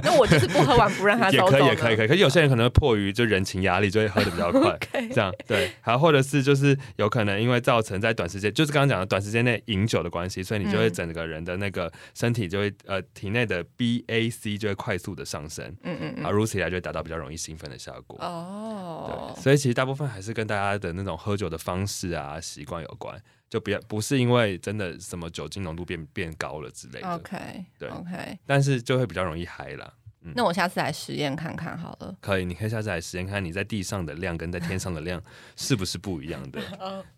[0.03, 2.09] 那我就是不喝完不让他收走也可以，也可以，可以。
[2.09, 4.79] 可是有些人可能会迫于就人情压力，就会喝的比较快
[5.12, 5.71] 这样对。
[5.81, 18.19] 还有或者是就是有可能因为造成在短时间，就是刚刚讲的短时间内饮酒的关系，所以你就会嗯整个人的那个身体就会呃体内的 BAC 就会快速的上升，嗯嗯嗯然后如此一来就会达到比较容易兴奋的效果。
[18.21, 29.93] 哦对，，所以其实大部分还是跟大家的那种喝酒的方式啊、习惯有关，就不要不是因为真的什么酒精浓度变变高了之类的 OK 对 OK，但是就会比较容易嗨啦。
[30.35, 32.15] 那我下次来实验看看好了。
[32.21, 35.23] 可以，你可以下次来实验看你在地上的量跟在天上的量
[35.57, 36.61] 是不是不一样的。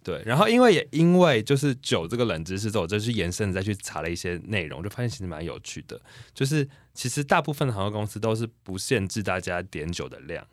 [0.05, 6.01] 对，然后因为也因为就是酒这个冷知识之后，我就是延伸的再去查了一些内容，就发现其实蛮有趣的。
[6.33, 10.47] 就是其实大部分的航空公司都是不限制大家点酒的量，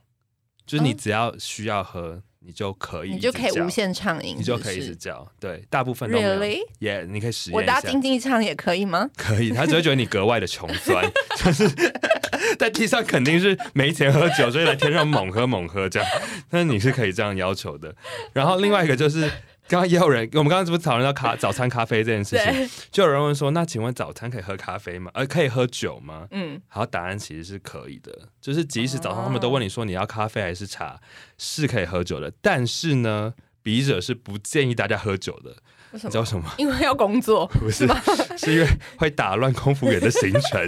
[0.66, 5.30] 就是你嗯只要需要喝，你就可以你就可以无，限畅饮，你就可以一直叫。
[5.38, 6.32] 对，大部分都没有。
[6.36, 6.60] Really？
[6.80, 9.10] 也你可以实我验一下，搭经济舱也可以吗？
[9.18, 11.06] 可以，他只会觉得你格外的穷酸，
[11.36, 11.70] 就是
[12.58, 16.10] 在地上肯定是没钱喝酒，所以来天上猛喝猛喝这样。
[16.50, 17.94] 但是你是可以这样要求的。
[18.32, 19.30] 然后另外一个就是。
[19.68, 22.70] 刚刚也有人，我们刚刚是不是讨论到咖早餐咖啡这件事情？
[22.90, 25.12] 就有人问说，那请问早餐可以喝咖啡吗？
[25.14, 26.28] 呃，可以喝酒吗？
[26.32, 31.00] 嗯，好，答案其实是可以的，就是即使早上他们都问你说你要咖啡还是茶，
[31.38, 35.58] 是可以喝酒的，但是呢，笔者是不建议大家喝酒的，
[35.92, 36.08] 为什么？
[36.08, 36.50] 你知道什么？
[36.58, 37.86] 因为要工作，不是，
[38.40, 40.66] 是因为会打乱空服员的行程，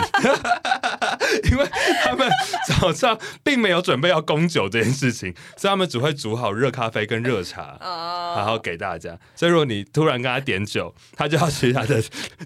[1.52, 1.66] 因为
[2.04, 2.30] 他们
[2.68, 7.78] 早上并没有准备要供酒这件事情，所以他们只会煮好热咖啡跟热茶。
[7.82, 8.36] 哦。
[8.38, 12.02] 然后给大家，所以如果你突然跟他点酒，他就要去他的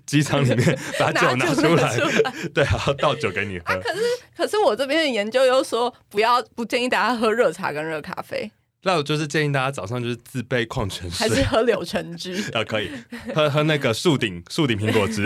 [0.06, 1.98] 机舱里面把酒拿出来，
[2.54, 3.60] 对，然后倒酒给你。
[3.60, 3.76] 喝。
[3.76, 4.00] 可是
[4.36, 8.52] 可是我这边的研究又说，不要不建议大家喝热茶跟热咖啡，
[8.84, 11.28] 那我就是建议大家早上就是自备矿泉水。
[11.30, 12.34] 还是，喝柳橙汁。
[12.54, 12.90] 啊， 可以。
[13.36, 15.24] 喝喝那个树顶树顶苹果汁，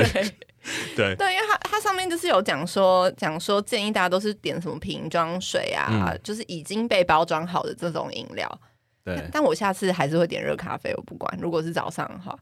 [0.96, 8.62] 对对，因为它它上面就是有讲说讲说建议大家都是点什么瓶装水啊，嗯就是已经被包装好的这种饮料。
[9.04, 11.38] 对，但我下次还是会点热咖啡，我不管。
[11.42, 12.38] 如果是早上的话，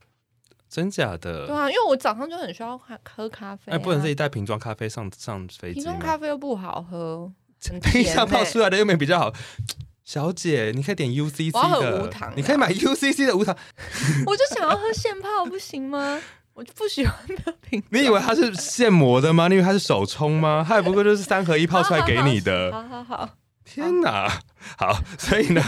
[0.68, 1.56] 真假的对？
[1.56, 3.76] 啊，因为我早上就很需要喝喝咖啡、啊。
[3.76, 6.18] 哎，不能自己带瓶装咖啡上上飞机瓶装咖？
[6.18, 7.32] 啡又不好喝，
[7.70, 9.32] 很 冰甜欸泡出来的又没比较好。
[10.04, 13.56] 小姐，你可以点 UCC 我要喝的，无糖的你可以买 UCC 的无糖。
[14.26, 16.22] 我就想要喝现泡，不行吗？
[16.56, 17.14] 我就不喜欢
[17.46, 17.84] 喝瓶装。
[17.92, 19.48] 你以为它是现磨的吗？
[19.50, 20.66] 你以为它是手冲吗？
[20.68, 22.72] 它也不过就是三合一泡出来给你的。
[22.72, 23.30] 好好好，
[23.66, 24.42] 天哪！
[24.78, 25.62] 好，所以呢，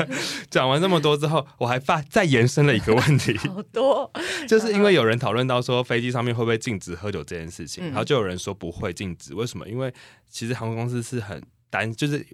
[0.50, 4.10] 讲完这么多之后，我还发再延伸了一个问题， 好多。
[4.48, 9.68] 就是因为有人讨论到说飞机上面会不会禁止喝酒这件事情，嗯然后就有人说不会禁止，为什么？
[9.68, 9.94] 因为
[10.30, 12.26] 其实航空公司是很担，就是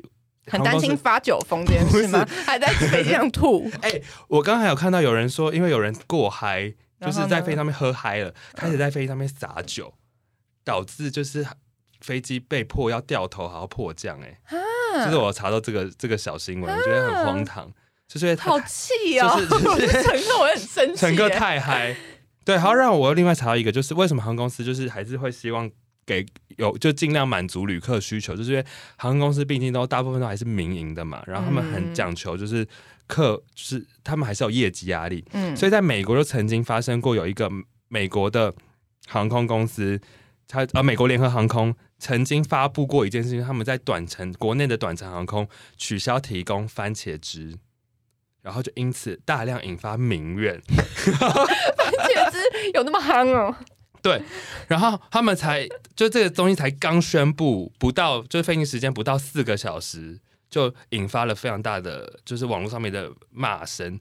[0.45, 0.95] 很担心。
[0.95, 2.23] 发酒疯这件事吗？
[2.45, 3.67] 还在飞机上吐。
[3.81, 6.73] 哎、我刚才有看到有人说，因为有人过嗨，
[7.05, 9.93] 就是在飞机上面喝嗨了，开始在飞机上面撒酒，
[10.63, 11.45] 导致就是
[12.01, 17.71] 飞机被迫要掉头，还要迫降、哎、啊就是我查到这个这个小新闻，我觉得很荒唐，
[18.07, 19.39] 就是好气哦！
[19.49, 20.97] 就是 我是乘客，我很生气。
[21.01, 21.95] 乘客太嗨。
[22.45, 25.71] 对，好，让我又另外查到一个，就是为什么航空公司就是还是会希望
[26.05, 26.25] 给
[26.57, 28.65] 有就尽量满足旅客需求，就是因为
[28.97, 32.67] 航空公司毕竟都大部分都还是民营的嘛，然后他们很嗯讲求就是
[33.07, 37.49] 客，就是他们还是有业绩压力，嗯，所以在美国就曾经发生过有一个
[37.87, 38.53] 美国的
[39.07, 39.99] 航空公司，
[40.47, 47.57] 它呃美国联合航空曾经发布过一件事情，他们在短程国内的短程航空取消提供番茄汁。
[48.41, 52.37] 然后就因此大量引发民怨， 番茄汁
[52.73, 53.55] 有那么憨哦？
[54.01, 54.21] 对，
[54.67, 60.19] 然后他们才就这个东西才刚宣布不到，就是飞行时间不到四个小时，
[60.53, 63.99] 就引发了非常大的就是网络上面的骂声。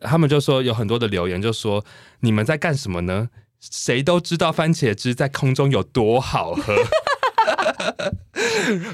[0.00, 1.84] 他们就说有很多的留言就说
[2.20, 3.28] 你们在干什么呢？
[3.60, 6.74] 谁都知道番茄汁在空中有多好喝。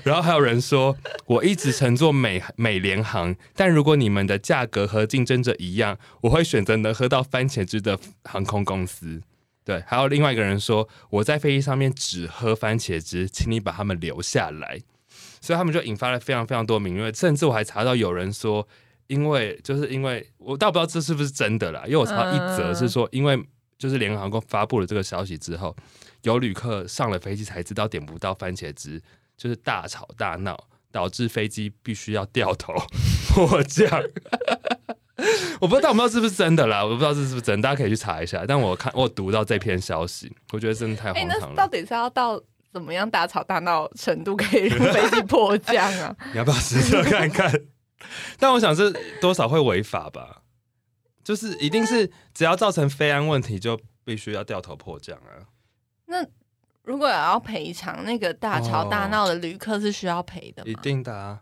[0.05, 9.23] 然后还有人说，我一直乘坐美美联航，但如果你们的价格和竞争者一样，我会选择能喝到番茄汁的航空公司。
[9.65, 14.81] 对，还有另外一个人说，我在飞机上面只喝番茄汁，请你把他们留下来。
[15.45, 18.67] 所以他们就引发了非常非常多民怨，甚至我还查到有人说，
[19.09, 23.39] 因为就是因为我倒不知道这是不是真的啦，因为我查到一则是说，因为
[23.77, 25.77] 就是联合航空发布了这个消息之后，
[26.23, 29.03] 有旅客上了飞机才知道点不到番茄汁，
[29.37, 30.59] 就是大吵大闹，
[30.91, 32.73] 导致飞机必须要掉头
[33.29, 34.03] 迫降。
[35.61, 38.45] 我不知道，我不知道是不是真的啦，我不知道这是不是真的，大家可以去查一下。
[38.49, 41.55] 但我看我读到这篇消息，我觉得真的太，荒唐了。
[41.55, 42.41] 到底是要到
[42.75, 46.17] 怎么样大吵大闹程度可以让飞机迫降啊？
[46.35, 47.49] 你要不要实测看看？
[48.37, 50.43] 但我想是多少会违法吧，
[51.23, 55.47] 就是一定是只要造成飞安问题，就必须要掉头迫降啊。
[56.07, 56.27] 那
[56.83, 60.69] 如果要赔偿，那个大吵大闹的旅客是需要赔的吗？
[60.69, 61.41] 一定的啊。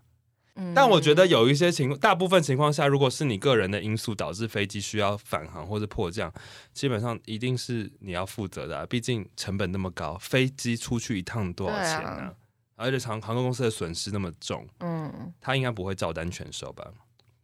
[0.55, 6.31] 嗯但我觉得有一些情况，大部分情况下，如果是你个人的因素导致飞机需要返航或者迫降，
[6.73, 8.85] 基本上一定是你要负责的、啊。
[8.87, 12.11] 毕竟成本那么高，飞机出去一趟多少钱对啊？
[12.11, 12.33] 啊
[12.75, 16.85] 而且航航空公司的损失那么重，嗯，他应该不会照单全收吧？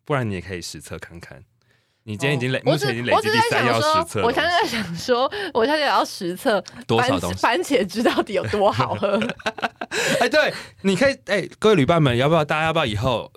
[0.04, 1.44] 不然你也可以实测看看。
[2.04, 7.40] 你今天已经累，目前已经累积第三要实测，我现在在想说，我现在要实测番多少东西？
[7.40, 9.20] 番茄汁到底有多好喝？
[10.20, 13.32] 哎，对，你可以哎，各位旅伴们，要不要大家要不要以后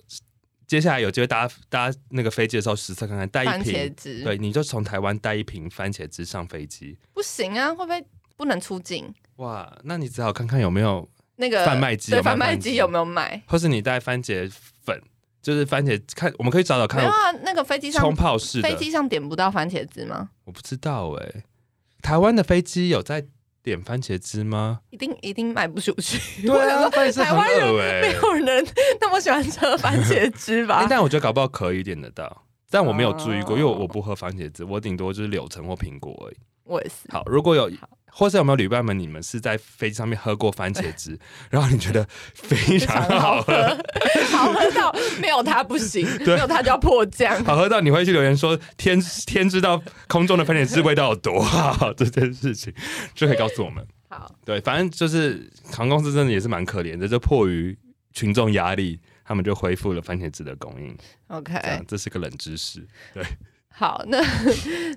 [0.66, 3.94] 接下来有机会搭搭那个飞机的时候实测看看，带一瓶
[4.24, 6.96] 对，你就从台湾带一瓶番茄汁上飞机。
[7.12, 8.02] 不行啊，会不会
[8.36, 9.12] 不能出境？
[9.36, 11.06] 哇，那你只好看看有没有，
[11.36, 13.42] 那个贩卖机贩卖机有没有卖？
[13.46, 14.50] 或是你带番茄
[14.84, 15.02] 粉，
[15.42, 20.30] 就是番茄看，我们可以找找看没有啊，那个飞机上冲泡式的飞，机上点不到番茄汁吗？
[20.44, 21.42] 我不知道哎、
[22.00, 23.26] 台湾的飞机有在
[23.62, 24.80] 点番茄汁吗？
[24.90, 26.46] 一定一定卖不出去。
[26.46, 28.66] 对啊，台湾人没有人
[29.00, 30.86] 那么喜欢吃番茄汁吧 欸？
[30.88, 36.36] 但我觉得搞不好可以点得到，但我没有注意过，哦因为我我不喝番茄汁，我顶多就是柳橙或苹果而已。
[36.64, 36.94] 我也是。
[37.10, 37.68] 好，如果有，
[38.14, 41.18] 或是有没有旅伴们，你们是在飞机上面喝过番茄汁，
[41.50, 43.52] 然后你觉得非常好喝，
[44.30, 47.42] 好喝到没有它不行，没有它就要破降。
[47.44, 52.72] 好喝到你会去留言说天天知道空中的番茄汁味道有多好这件事情，
[53.14, 53.84] 就可以告诉我们。
[54.08, 57.74] 好，对，反正就是航空公司真的也是蛮可怜的，就迫于
[58.12, 60.94] 群众压力，他们就恢复了番茄汁的供应。
[61.28, 62.86] OK，这样，这是个冷知识。
[63.74, 64.18] 好，那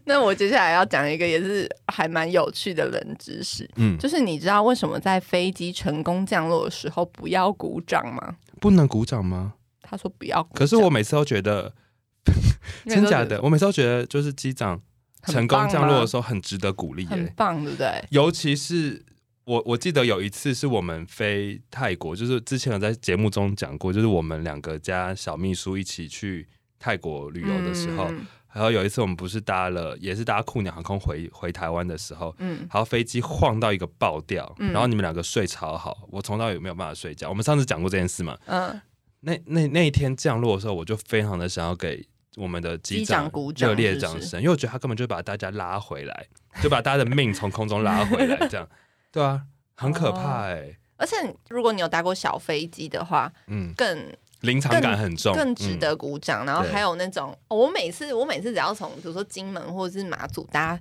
[0.03, 8.35] 那我接下来要讲一个也是还蛮有趣的冷知识，嗯，就是你知道为什么在飞机成功降落的时候不要鼓掌吗？
[8.59, 9.53] 不能鼓掌吗？
[9.81, 11.73] 他说不要鼓掌，可是我每次都觉得，
[12.85, 14.79] 真假的，我每次都觉得就是机长
[15.23, 18.03] 成功降落的时候候很值得鼓励耶、很棒，对不对？
[18.09, 19.03] 尤其是
[19.45, 26.47] 我我记得有一次是我们飞泰国，就是之前有在节目中讲过，就是我们两个加小秘书一起去
[26.77, 28.25] 泰国旅游的时候，嗯
[28.55, 32.33] 还有有一次我们不是搭了，也是搭酷鸟航空回回台湾的时候。
[32.39, 32.59] 嗯。
[32.61, 34.71] 然后飞机晃到一个爆掉，嗯。
[34.71, 37.29] 然后你们两个睡超好，我从到也没有办法睡觉。
[37.29, 38.37] 我们上次讲过这件事嘛？
[38.45, 38.81] 嗯，
[39.19, 42.05] 那那那一天降落的时候，我就非常的想要给
[42.37, 46.27] 我们的机机长长鼓掌热烈是是掌声，因为我觉得他根本就把大家拉回来，
[46.61, 48.67] 就把大家的命从空中拉回来，这样。
[49.11, 49.41] 对啊，
[49.75, 51.15] 很可怕哎、而且
[51.49, 54.11] 如果你有搭过小飞机的话，嗯，更
[54.45, 56.45] 临场感很重，更值嗯得鼓掌。
[56.45, 60.79] 然后还有那种，哦我每次我每次只要从比如说金门或者是马祖搭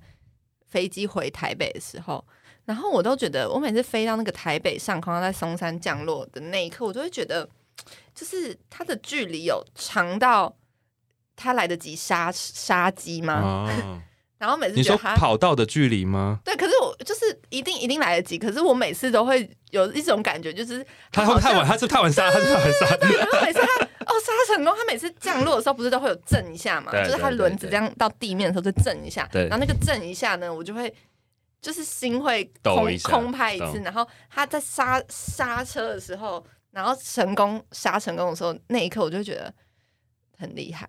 [0.68, 2.24] 飞机回台北的时候，
[2.64, 7.48] 然后我都觉得，我每次飞到那个台北上空，要在松山降落的那一刻，我都会觉得，
[8.14, 10.54] 就是它的距离有长到
[11.36, 13.68] 它来得及杀杀鸡吗？
[13.68, 14.00] 哦，
[14.44, 16.38] 然后每次你说跑道的距离吗？
[16.44, 22.86] 对，可是我就是一定一定来得及，可是我每次都会有一种感觉，就是他会太晚，他是太晚刹，他是太晚刹，
[23.16, 26.92] 然后每次他哦刹成功，他每次降落的时候不是都会有震一下嘛？
[26.92, 30.94] 对就是他轮子这样到地面的时候就震一下，对然后那个震一下呢，我就会
[31.62, 39.50] 就是心会空空拍一次，懂然后他在刹刹车的时候，然后成功刹成功的时候，那一刻我就会觉得
[40.36, 40.86] 很厉害。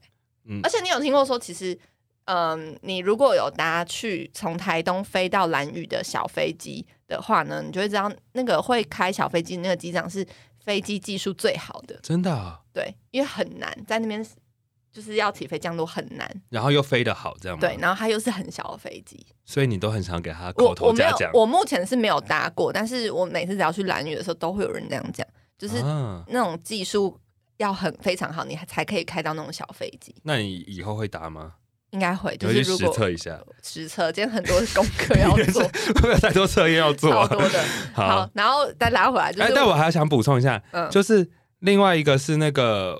[0.47, 1.79] 嗯而且你有听过说，其实。
[2.25, 10.25] 嗯，你如果有搭去从台东飞到兰屿的小飞机的话呢，你就会知道那个会开小飞机的那个机长是
[10.59, 11.99] 飞机技术最好的。
[12.01, 14.25] 真的啊、对，因为很难，在那边
[14.91, 16.41] 就是要起飞降落很难。
[16.49, 17.61] 然后又飞得好，这样吗？
[17.61, 19.23] 对，，然后它又是很小的飞机。
[19.43, 25.27] 所以你都很想给他口我我没有头嘉奖，，我目前是没有搭过，但是我每次只要去兰屿的时候，都会有人这样讲，
[25.59, 27.19] 就是啊，那种技术
[27.57, 30.15] 要很非常好，你才可以开到那种小飞机。
[30.23, 31.53] 那你以后会搭吗？
[31.95, 37.25] 应该会，就是如果实测一下，实测，今天很多功课要做，会不会有太多测验要做啊？
[37.25, 37.63] 超多的。
[37.95, 38.07] 好。
[38.07, 41.25] 好，，然后再拉回来，就哎，是但我还想补充一下，嗯，就是
[41.59, 42.99] 另外一个是那个，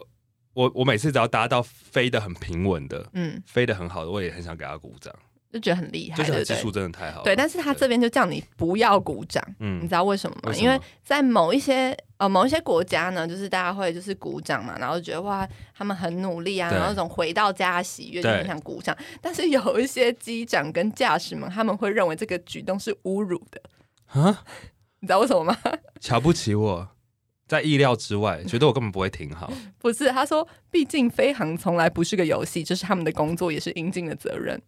[0.54, 5.14] 我我每次只要搭到飞得很平稳的，嗯，飞得很好的，我也很想给他鼓掌，
[5.56, 6.70] 就觉得很厉害，就是技术？
[6.70, 7.24] 真的太好了。
[7.24, 10.53] 对，但是他这边就叫你不要鼓掌，嗯你嗯知道为什么吗？
[10.56, 18.93] 因为在某一些呃某一些国家呢，就是大家会就是鼓掌嘛，然后觉得哇他们很努力啊，然后那种回到家的喜悦就很想鼓掌。
[19.22, 23.62] 但是有一些机长跟驾驶们，他们会认为这个举动是侮辱的，
[24.08, 24.43] 啊，
[24.99, 25.58] 你知道为什么吗？
[26.01, 26.89] 瞧不起我，
[27.47, 29.49] 在意料之外，觉得我根本不会停好。
[29.80, 34.62] 不是，他说，毕竟飞行从来不是个游戏，这是他们的工作，也是应尽的责任。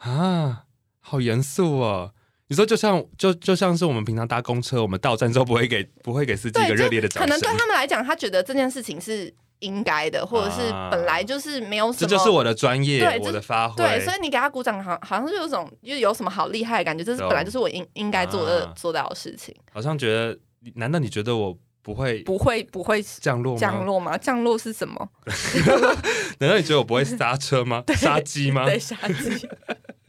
[0.00, 0.64] 啊，
[1.00, 2.12] 好严肃哦。
[2.48, 11.96] 你说就像就就像是我们平常搭公车，我们到站之后不会给不会给司机一个热烈的掌声，可能对他们来讲，他觉得这件事情是应该的，或者是啊本来就是没有什么。
[12.00, 13.76] 这就是我的专业对，我的发挥。
[13.76, 20.36] 对，所以你给他鼓掌，好好像就有种就是有什么好厉害的感觉，这是本来就是我应应该做的、啊做到的事情，好像觉得，
[20.74, 23.60] 难道你觉得我不会不会不会降落吗？
[23.60, 24.18] 降落吗？
[24.18, 25.08] 降落是什么？
[26.40, 27.84] 难道你觉得我不会刹车吗？
[27.96, 28.64] 杀鸡吗？
[28.64, 29.48] 对，杀鸡，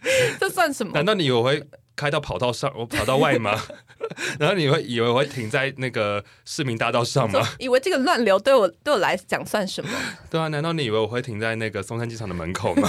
[0.40, 1.06] 这算什么难？
[1.06, 1.64] 道你以为我会
[1.96, 3.60] 开到跑道上，我 跑道外吗？
[4.40, 7.48] 然后你会以为我会停在那个市民大道上吗？
[7.60, 9.90] 以为这个乱流对我对我来讲算什么？
[10.30, 12.88] 对啊，难道你以为我会停在那个松山机场的门口吗？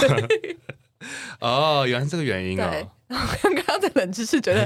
[1.39, 2.71] 哦，原来是这个原因啊
[3.09, 4.65] 哦。，刚刚的冷知识觉得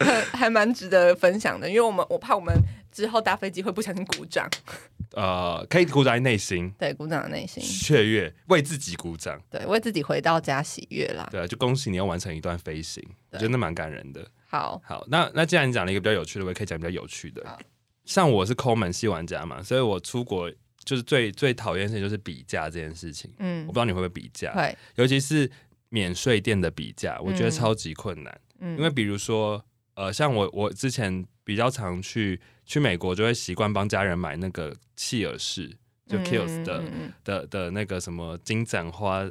[0.00, 2.54] 还还蛮值得分享的，因为我们我怕我们
[2.92, 4.48] 之后搭飞机会不小心鼓掌，
[5.16, 9.40] 呃，可以鼓掌在内心，对，鼓掌的内心，雀跃，为自己鼓掌。
[9.50, 11.26] 对，为自己回到家喜悦啦。
[11.30, 14.24] 对啊，就恭喜你要完成一段飞行，我觉得那蛮感人的。
[14.46, 17.58] 好，好，那那既然你讲了一个比较有趣的，我也可以讲比较有趣的好。
[18.04, 20.50] 像我是抠门系玩家嘛，所以我出国
[20.84, 23.32] 就是最最讨厌的事情就是比价这件事情。
[23.38, 25.50] 嗯我不知道你会不会比价，会，尤其是
[25.88, 28.40] 免税店的比价，我觉得嗯超级困难。
[28.60, 29.64] 嗯因为比如说，
[29.94, 35.70] 呃，像我我之前比较常去去美国，就会习惯帮家人买那个契尔氏，
[36.06, 36.82] 就 Kills 的、
[37.24, 39.24] 的的那个什么金盏花，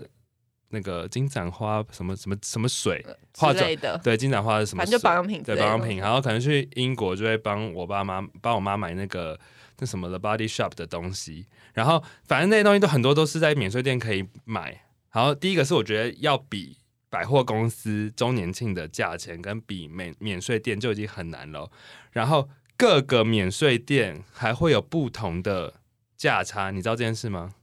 [0.70, 4.86] 那个金盏花什么什么什么水，嗯化妆的，对，金盏花是什么水？
[4.86, 9.40] 反正就保养品对保养品，然后可能去英国就会帮我爸妈帮我妈买那个
[9.80, 14.82] 那什么 The Body Shop 的东西，然后反正那些东西都很多都是在免税店可以买。
[15.12, 16.78] 然后第一个是我觉得要比
[17.10, 21.70] 百货公司周年庆的价钱跟比免免税店就已经很难了，
[22.12, 22.48] 然后
[22.82, 25.76] 各个免税店还会有不同的
[26.18, 27.54] 价差，你知道这件事吗？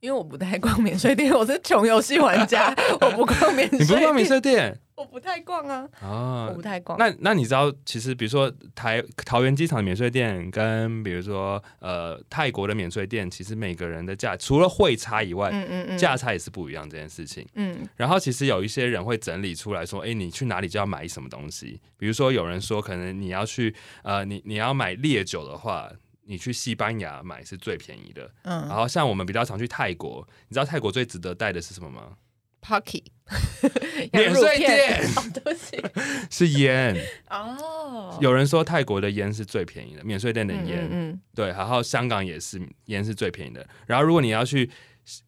[0.00, 6.62] 因为我不太逛免税店，我是穷游戏玩家， 我不逛免税，你不逛免税，店 我不太逛啊，啊我不？
[6.62, 6.96] 太逛。
[6.98, 17.44] 那那你知道，其实比如说台桃园机场的免税店，跟比如说呃泰国的免税店，其实每个人的价除了汇差以外，嗯嗯嗯，价差也是不一样这件事情。
[17.54, 21.80] 嗯然后其实有一些人会整理出来说，哎，你去哪里就要买什么东西。
[21.96, 23.74] 比如说有人说，可能你要去
[24.04, 25.90] 呃你你要买烈酒的话。
[26.30, 32.18] 你去西班牙买是最便宜的，嗯然嗯后像我们比较常去泰国，你知道泰国最值得带的是什么吗
[32.60, 33.02] ？，Pocky
[34.12, 35.82] 免税店 哦，对不起，
[36.30, 36.94] 是烟。
[37.30, 40.88] 哦，有人说泰国的烟是最便宜的，免税店的嗯烟。
[40.90, 43.66] 嗯对，然后香港也是烟是最便宜的。
[43.86, 44.70] 然后如果你要去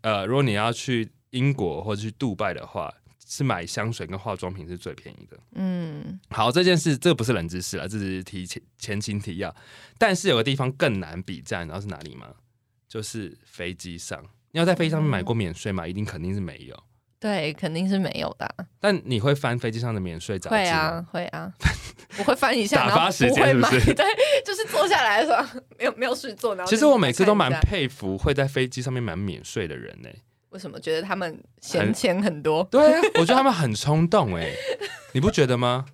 [0.03, 2.93] 呃，如果你要去英国或者去杜拜的话，
[3.31, 5.39] 是买香水跟化妆品是最便宜的。
[5.55, 9.55] 嗯好，这件事这不是冷知识了，这只是提前前情提要。
[9.97, 12.27] 但是有个地方更难比战，然后是哪里吗？
[12.89, 14.21] 就是飞机上。
[14.51, 15.87] 你要在飞机上面买过免税吗？
[15.87, 16.77] 一定肯定是没有。
[17.21, 20.57] 对，肯定是没有的啊，但你会翻飞机上的免税杂志？
[20.57, 21.53] 会啊会啊，
[22.19, 24.05] 我会翻一下，打发时间是不是 对，
[24.45, 30.09] 就是坐下来的时候没有没有事做，然后其实我每次都蛮佩服会在飞机上面买免税的人呢、
[30.51, 32.63] 为什么觉得他们闲钱很多？
[32.71, 34.53] 对啊，我觉得他们很冲动哎、
[35.13, 35.87] 你不觉得吗？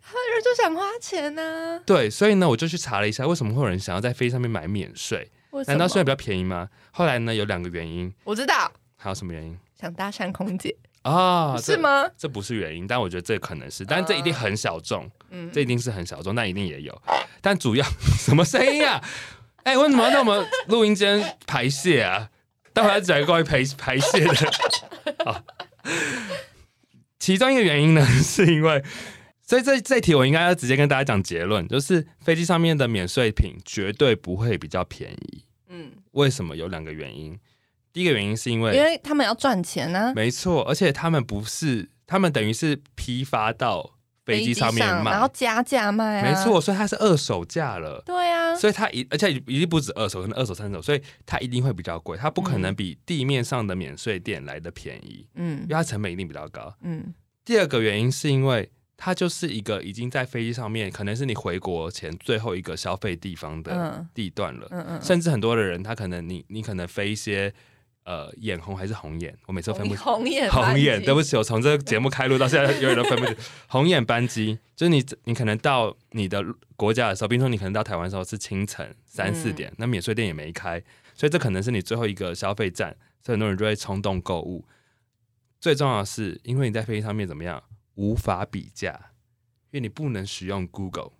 [0.00, 5.30] 他们就想花钱呢、对，所以呢，我就去查了一下，为什么会有人想要在飞机上面买免税？
[5.66, 6.68] 难道是因为比较便宜吗？
[6.92, 11.54] 后来呢，有两个原因，我知道，还有什么原因想搭讪空姐啊？
[11.56, 11.74] 这？
[11.74, 12.08] 是吗？
[12.16, 17.02] 这不是原因，但我觉得这可能是，但这一定很小众，嗯，这一定是很小众，但一定也有。
[17.40, 17.84] 但主要
[18.18, 19.02] 什么声音啊？
[19.64, 22.28] 哎、为什么要在我们录音间排泄啊？
[22.74, 24.34] 待会要讲一个关于排排泄的。
[25.24, 25.42] 好，
[27.18, 28.84] 其中一个原因呢，是因为，
[29.40, 35.44] 所以这这题我应该要直接跟大家讲结论，就是飞机上面的免税品绝对不会比较便宜。
[35.68, 36.54] 嗯，为什么？
[36.54, 37.38] 有两个原因。
[37.92, 43.93] 第一个原因是因为因为他们要赚钱呢、没错，而且他们不是，他们等于是批发到
[44.24, 48.02] 飞机上面卖，然后加价卖啊，没错，，所以它是二手价了。
[48.06, 55.60] 对啊，所以它一而且一定不止二手，可能二手、三手，所以它一定会比较贵，它不可能比地面上的免税店来的便宜，嗯。
[55.62, 56.74] 因为它成本一定比较高。
[56.82, 57.12] 嗯。
[57.44, 64.08] 第二个原因是因为它就是一个已经在飞机上面，可能是你回国前最后一个消费地方的嗯。
[64.14, 67.52] 地段了，嗯嗯，甚至很多的人他可能你你可能飞一些
[68.04, 70.04] 呃眼红还是红眼，我每次都分不清。
[70.04, 73.36] 红眼红眼，对不起，我从这个节目开录到现在，永远都分不清。
[73.66, 76.44] 红眼班机就是你，你可能到你的
[76.76, 80.82] 国家的时候，比如说你可能到台湾的时候是清晨三四点，那免税店也没开，
[81.14, 84.64] 所以这可能是你最后一个消费站，所以很多人就会冲动购物。
[85.60, 87.62] 最重要的是，因为你在飞机上面怎么样，
[87.94, 88.92] 无法比价，
[89.70, 91.12] 因为你不能使用 Google，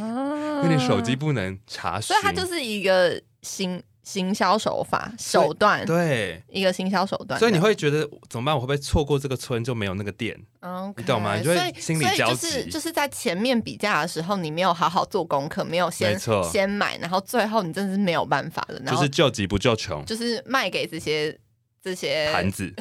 [0.00, 6.40] 啊 因为你手机，不能查询，所以它就是一个行行销手法手段，对。
[6.48, 8.54] 一个行销手段，所以你会觉得怎么办？
[8.54, 10.40] 我会不会错过这个村就没有那个店？
[10.60, 16.16] 嗯，你懂吗你就会心里焦急就是就是在前面比价的时候，你没有好好做功课，没有先
[16.48, 20.04] 先买，然后最后你真的是没有办法了，然后就是救急不救穷。
[20.04, 21.36] 就是卖给这些
[21.82, 22.72] 这些盘子，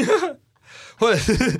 [1.00, 1.58] 或者是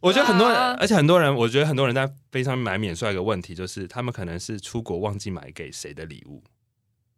[0.00, 6.42] 我觉得很多人，啊而且很多人，我觉得很多人在飞机上面买免税，有一个问题就是他们可能是出国忘记买给谁的礼物，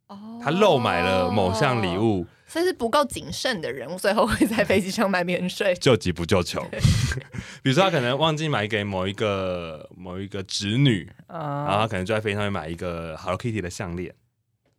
[0.09, 5.75] 哦他漏买了某项礼，物，所以是不够谨慎的人，最后会在飞机上买免税。
[5.81, 6.65] 救急不救穷。
[7.63, 14.15] 比如说他可能忘记买给某一个某一个侄女，然后啊他可能就在飞机上面买一个 Hello Kitty 的项链。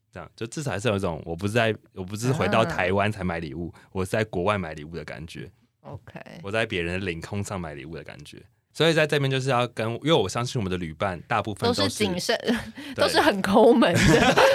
[0.09, 5.51] 这样就至少还是有一种我不是在我不是回到啊台湾才买礼物，我是在国外买礼物的感觉。
[5.81, 8.41] ，OK，我在别人的领空上买礼物的感觉。
[8.77, 12.37] 所以在这边就是要跟，因为我相信我们的旅伴大部分都是是谨慎，
[12.95, 13.99] 都是很抠门的，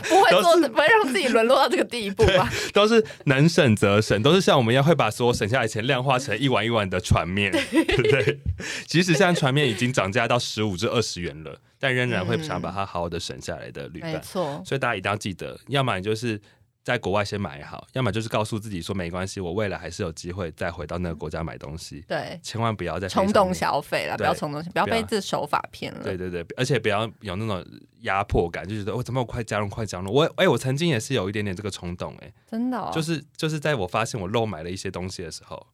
[0.09, 2.49] 不会做，不会让自己沦落到这个地步吧？
[2.73, 8.39] 都是能省则省，都是像我们一样会把所有省下来的钱量化成一碗一碗的船面，对不对？
[8.87, 14.13] 即使现在船面已经涨价到十五至二十元了，但仍然会想把它好好的省下来的旅伴。
[14.13, 16.41] 没错，所以大家一定要记得，要么你就是
[16.85, 22.05] 在国外先买好，要么就是告诉自己说没关系，我未来还是有机会再回到那个国家买东西。
[22.09, 26.03] 对，千万不要再冲动消费了，不要冲动，不要被这手法骗了。
[26.03, 27.65] 对对对，而且不要有那种
[28.01, 30.13] 压迫感，就觉得我、哦、怎么我快加入快加入。
[30.13, 35.65] 我哎、我曾经也是有一点点这个冲动哎、真的、哦，就是就是在我发现我漏买了一些东西的时候，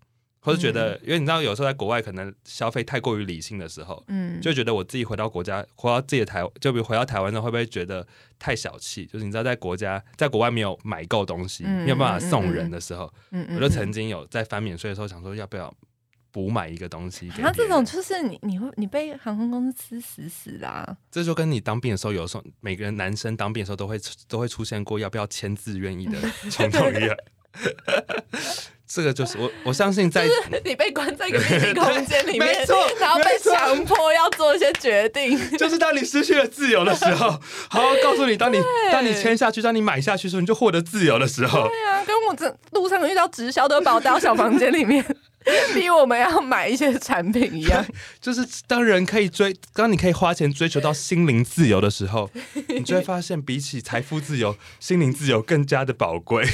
[0.40, 8.06] 或是觉得，因为你知道有时候在国外可能消费太过于理性的时候，嗯，就觉得我自己回到国家，回到自己的台，就比如回到台湾之后，会不会觉得
[8.38, 9.04] 太小气？
[9.06, 13.12] 就是你知道，在国家在国外没有买够东西，嗯没有办法送人的时候，
[13.54, 15.72] 我就曾经有在翻免税的时候想说，要不要
[16.30, 17.44] 补买一个东西给别人？
[17.44, 26.18] 他这种就是你，你会你被航空公司吃死死啦、这就跟你当兵的时候，有时候每个人男生当兵的时候都会都会出现过要不要签字愿意的
[26.50, 27.16] 冲动一样。
[28.88, 30.26] 这个就是我我相信在
[30.64, 35.38] 你被关在一个密闭空间里面没错， 然后被强迫要做一些决定。
[35.58, 37.30] 就是当你失去了自由的时候，
[37.68, 38.58] 好好告诉你，当你
[38.90, 45.04] 当你签下去，当你买下去的时候，你就获得自由的时候，对啊，跟我这路上遇到直销都把我带到小房间里面，
[45.74, 47.84] 逼我们要买一些产品一样。
[48.22, 52.30] 就是当人可以追，当你可以花钱追求到心灵自由的时候，
[52.68, 56.46] 你就会发现，比起财富自由，心灵自由更加的宝贵。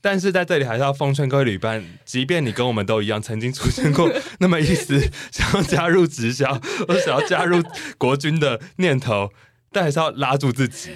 [0.00, 4.10] 但是在这里还是要奉劝各位旅伴，即便你跟我们都一样，曾经出现过
[4.40, 5.00] 那么一丝
[5.30, 6.52] 想要加入直销
[6.86, 7.62] 或者想要加入
[7.96, 9.30] 国军的念头，
[9.70, 10.90] 但还是要拉住自己，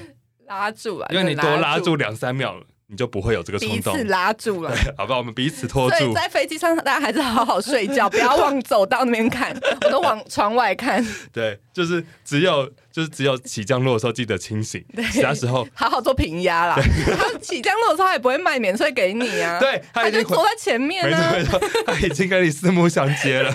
[0.48, 4.08] 拉住啊，因为你多拉住住，两三秒，你就不会有这个冲动彼此。
[4.08, 4.74] 拉住了。
[4.98, 5.16] 好吧？
[5.16, 6.12] 我们彼此拖所以住。
[6.12, 16.74] 在飞机上，大家还是好好睡觉，不要往走道那边看，我都往窗外看， 对，就是只有就是只有起降落的时候记得清醒，其他时候好好做平压啦。
[16.74, 19.58] 他起降落的时候，他也不会卖免税给你啊。
[19.60, 21.44] 对他已经他就坐在前面没错啊没。
[21.44, 23.52] 错， 他已经跟你四目相接了，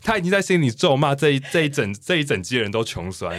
[0.00, 3.36] 他已经在心里咒骂这一这一整这一整机的人都穷酸。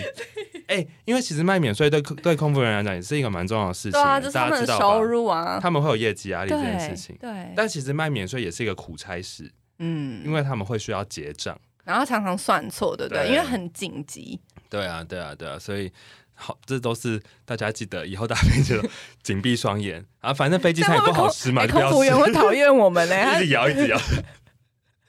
[0.67, 5.57] 哎、因为其实卖免税对对空服员来讲也是一个蛮重要的事情，对啊，这是他们的大家知道收入啊。
[5.61, 7.15] 他们会有业绩压力这件事情。
[7.17, 11.57] 对，但其实卖免税也是一个苦差事，嗯，因为他们会需要结账。
[11.83, 13.23] 然后常常算错，对不对？
[13.23, 14.39] 对因为很紧急。
[14.69, 15.91] 对啊，对啊，对啊，所以
[16.35, 18.79] 好，这都是大家记得以后搭飞机
[19.23, 23.99] 紧闭双眼啊，反正飞机餐也不好吃嘛，空服员会吃，讨厌我们呢、 他一直摇一直摇。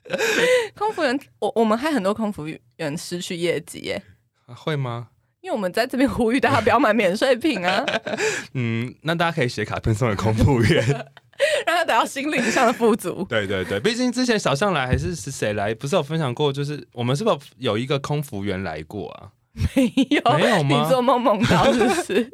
[0.74, 4.02] 空服员，我我们还很多空服员失去业绩耶，
[4.46, 5.08] 啊会吗？
[5.40, 7.84] 因为我们在这边呼吁大家不要买免税品啊，
[8.54, 11.06] 嗯，那大家可以写卡片送给空服员。
[11.66, 13.24] 让他得到心灵上的富足。
[13.28, 19.32] 对对对，毕竟之前小象来还是是谁来，不是有分享过，就是我们是不是有一个空服员来过啊？
[19.74, 22.30] 没有，没有吗你做梦梦到是不是？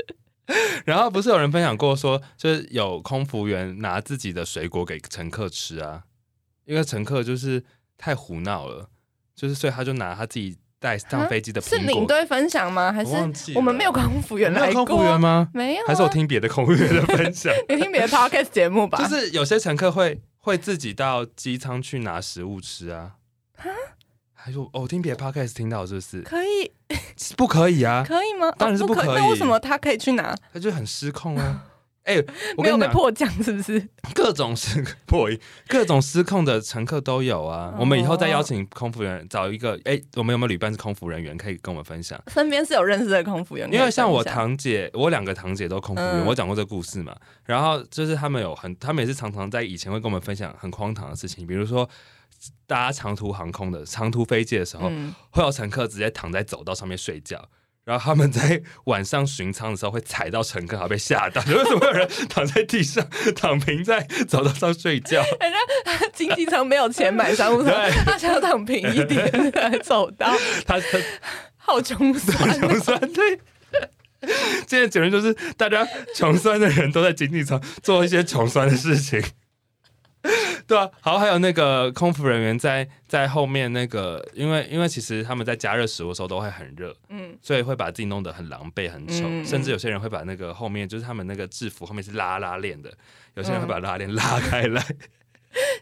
[0.85, 6.05] 然后不是有人分享过说，就是有空服员拿自己的水果给乘客吃啊，
[6.67, 7.65] 因为乘客就是
[7.99, 8.89] 太胡闹了，
[9.35, 11.77] 就是所以他就拿他自己带上飞机的是。
[11.79, 12.93] 领队分享吗？
[12.93, 13.15] 还是
[13.55, 14.67] 我们没有空服员来过？
[14.69, 15.49] 没有空服员吗？
[15.55, 17.53] 没有啊、还是我听别的空服员的分享？
[17.69, 18.99] 你听别的 podcast 节目吧。
[18.99, 23.13] 就是有些乘客会会自己到机舱去拿食物吃啊。
[24.35, 26.23] 还有哦，我听别的 podcast 听到是不是？
[26.23, 26.71] 可以
[27.37, 28.49] 不可以啊，可以吗？
[28.57, 30.37] 当然是哦不不可以那为什么他可以去拿？
[30.53, 31.65] 他就很失控啊。
[32.07, 32.15] 哎、
[32.57, 33.89] 我没有跟你讲，被迫降是不是？
[34.15, 37.73] 各种失破音，各种失控的乘客都有啊。
[37.75, 42.21] 哦我们以后再邀请空服员，找一个哎、我们有没有旅伴是空服人员，可以跟我们分享？
[42.29, 47.15] 身边是有认识的空服员，因为像我堂姐，我两个堂姐都空服员，嗯我讲过这个故事嘛。
[47.45, 51.89] 然后就是他们有很，他们也是常常在以前会跟我们分享很荒唐的事情，比如说
[52.67, 57.49] 搭长途航空的长途飞机的时候，嗯，会有乘客直接躺在走道上面睡觉。
[57.87, 61.41] 然后他们在晚上巡舱的时候会踩到乘客，还被吓到。
[61.47, 65.25] 为什么有人躺在地上躺平在走道上睡觉？
[66.13, 70.99] 经济舱没有钱买商务舱对，他想要躺平一点 来走到，他他
[71.57, 72.59] 好穷酸哦。
[72.69, 73.41] 穷酸对。
[74.67, 79.23] 今天的结论就是，大家穷酸的人都在经济舱做一些穷酸的事情。
[80.67, 92.93] 对啊，好，还有那个空服人员在在后面那个，因为因为其实他们在加热食物的时候都会很热，嗯，所以会把自己弄得很狼狈、很丑，甚至有些人会把那个后面就是他们那个制服后面是拉拉链的，
[93.35, 94.83] 有些人嗯会把拉链拉开来，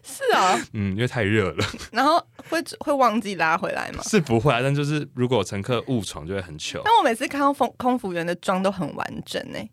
[0.03, 4.03] 是啊， 嗯，因为太热了，然后会会忘记拉回来吗。
[4.03, 9.67] 是不会啊，但就是如果乘客误闯就会很糗，但我每次看到空空服员的妆都很完整哎、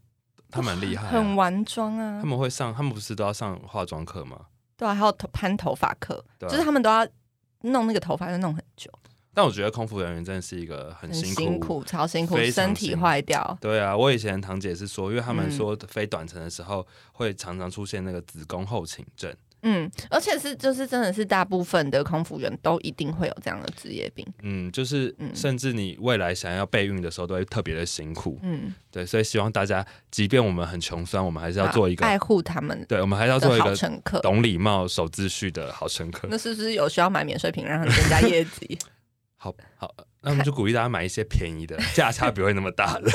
[0.50, 2.20] 他蛮厉害、啊，很完妆啊。
[2.22, 2.26] 他。
[2.26, 4.38] 们会上，他们不是都要上化妆课吗？
[4.82, 7.06] 对啊，还有头盘头发课，对啊就是他们都要
[7.60, 8.90] 弄那个头发要弄很久，
[9.32, 11.40] 但我觉得空服人员真的是一个很很辛苦。
[11.40, 13.56] 辛苦，超辛苦，非常身体辛苦坏掉。
[13.60, 19.32] 对啊，我以前堂姐是说，因为他们嗯说飞短程的时候会常常出现那个子宫后倾症。
[19.62, 24.26] 嗯，而且是就是真的是大部分的空服员都一定会有这样的职业病。
[24.42, 28.38] 嗯，就是嗯甚至你未来想要备孕的时候，都会特别的辛苦。
[28.42, 34.20] 嗯，对，所以希望大家，即便我们很穷酸，我们还是要做一个，爱护他们对，我们还是要做一个乘客。
[34.20, 36.28] 懂礼貌、守秩序的好乘客。
[36.30, 38.78] 那是不是有需要买免税品让他们增加业绩？
[39.36, 43.10] 好好，那我们就鼓励大家买一些便宜的，价差不会那么大的，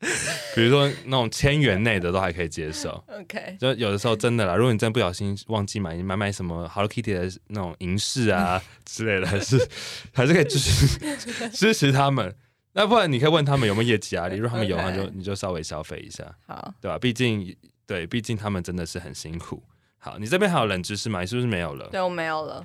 [0.54, 3.02] 比如说那种千元内的都还可以接受。
[3.08, 9.68] OK，就有的时候真的啦，如果你真不小心忘记买，你买买什么 Hello Kitty 的那种银饰啊 之类的，还是
[10.12, 10.98] 还是可以支持
[11.50, 12.34] 支持他们。
[12.74, 16.96] 那不然你可以问他们有没有业绩压力，如果他们有的话，就你就稍微消费一下，好，对吧？
[16.98, 19.60] 毕竟对，毕竟他们真的是很辛苦。
[19.98, 21.22] 好，你这边还有冷知识吗？
[21.22, 21.88] 你是不是没有了？
[21.90, 22.64] 对我没有了。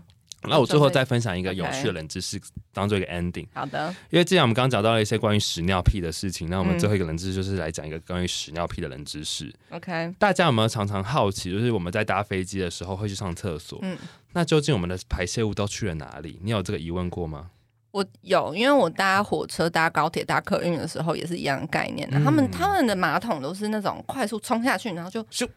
[0.49, 2.39] 那我最后再分享一个有趣的冷知识，
[2.73, 3.47] 当做一个 ending。
[3.53, 9.53] 好的，因为既然我们刚刚讲到了一些关于屎尿屁的事情，那我们嗯最后一个冷知识就是来讲一个关于屎尿屁的冷知识。
[9.69, 13.97] OK，大家有没有常常好奇，就是我们在搭飞机的时候会去上厕所，嗯，
[14.33, 16.39] 那究竟我们的排泄物都去了哪里？
[16.43, 17.51] 你有这个疑问过吗？
[17.91, 22.19] 我有，因为我搭火车、搭高铁、搭客运的时候也是一样的概念的。
[22.23, 25.47] 他们嗯他们的马桶都是那种快速冲下去，然后就咻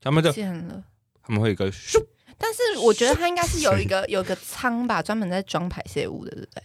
[0.00, 0.84] 他们就见了。
[1.22, 1.98] 他们会有一个咻，
[2.38, 6.62] 但是我觉得它应该是有一个有一个仓吧，专门在装排泄物的，对不对？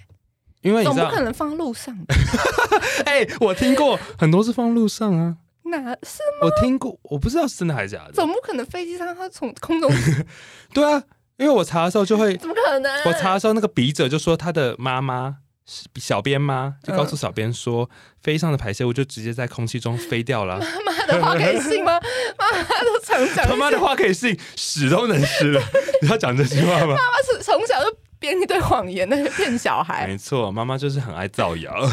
[0.61, 2.15] 因为总不可，能放路上吧？
[3.05, 6.19] 哎、我听过很多是放路上啊，哪是？
[6.41, 8.11] 我听过，我不知道是真的还是假的。
[8.11, 9.91] 总不可能飞机上它从空中？
[10.73, 11.01] 对啊，
[11.37, 13.03] 因为我查的时候就会， 怎么可能？
[13.05, 15.37] 我查的时候那个笔者就说他的妈妈。
[15.73, 16.75] 是小编吗？
[16.83, 17.89] 就告诉小编说，
[18.21, 20.59] 飞机上的排泄物就直接在空气中飞掉了。
[20.85, 21.97] 妈妈的话可以信吗？
[22.37, 25.63] 妈妈都常讲，他妈的话可以信，屎都能吃了。
[26.03, 26.87] 你要讲这句话吗？
[26.87, 30.05] 妈妈是从小就编一堆谎言，那个骗小孩。
[30.05, 31.89] 没错，妈妈就是很爱造谣。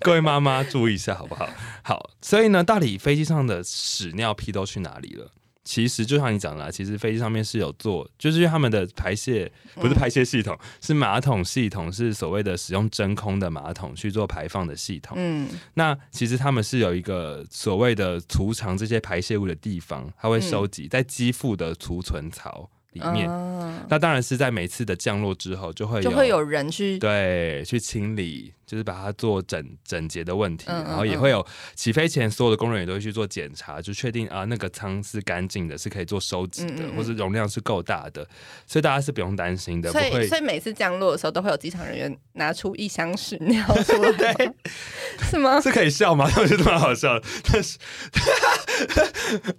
[0.00, 1.48] 各位妈妈注意一下好不好？
[1.82, 5.26] 好，所以呢，到底飞机上的屎尿屁都去哪里了？
[5.62, 15.16] 其实就像你讲的啦，其实飞机上面是有做，就是因为他们的排泄不是排泄系统，是马桶系统，是所谓的使用真空的马桶去做排放的系统。
[15.20, 23.28] 嗯那其实他们是有一个所谓的储藏这些排泄物的地方，它会收集在机腹的储存槽里面。
[23.28, 31.44] 嗯那当然是在每次的降落之后，就会就会有人去对去清理，就是把它做整整洁的问题，嗯嗯然后也会有
[31.74, 38.24] 起飞前所有的工人也都会去做检查，就确定啊那个舱是干净的，是可以做收集的，或者容量是够大的，
[38.68, 44.54] 所以大家是不用担心的，所以，会所以每次降落的时候，都会有机场人员拿出一箱屎尿出来吗，
[45.28, 45.60] 是吗？
[45.60, 46.30] 是可以笑吗？
[46.38, 47.76] 我觉得蛮好笑的，但是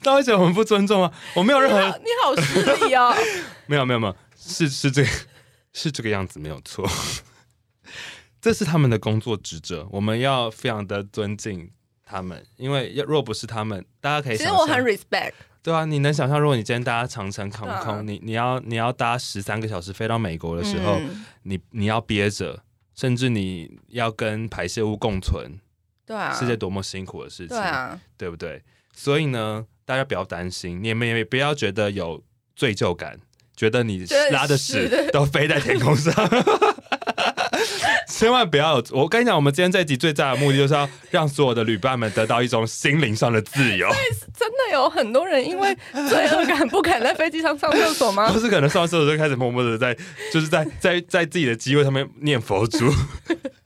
[0.02, 1.12] 大家会觉得我们不尊重吗？
[1.36, 3.14] 我没有任何，你好失礼哦。
[3.66, 5.10] 没有没有没有，是是这个
[5.74, 6.90] 是这个样子，没有错。
[8.42, 11.70] 这是他们的工作职责，我们要非常的尊敬
[12.04, 21.24] 他们，因为要若不是他们，大家可以其实我很 respect，对啊，你能想象，如果你今天搭长城航空，啊你你要你要搭十三个小时飞到美国的时候，嗯。
[21.44, 22.64] 你你要憋着，
[22.96, 25.60] 甚至你要跟排泄物共存，
[26.06, 28.64] 对啊，是件多么辛苦的事情，对啊，对不对？
[28.94, 32.24] 所以呢，大家不要担心，你们也不要觉得有
[32.56, 33.20] 罪疚感，
[33.56, 36.14] 觉得你拉的屎都飞在天空上。
[38.22, 38.84] 千万不要有！
[38.92, 43.90] 我跟你讲，我们今天这一集最大的目的就是要让所有的旅伴们得到一种心灵上的自由。
[44.38, 48.40] 真的有很多人因为罪恶感不敢在飞机上上厕所吗不？
[48.40, 49.98] 是可能上完厕所就开始默默的在，
[50.32, 52.94] 就是在在在自己的机位上面念佛珠，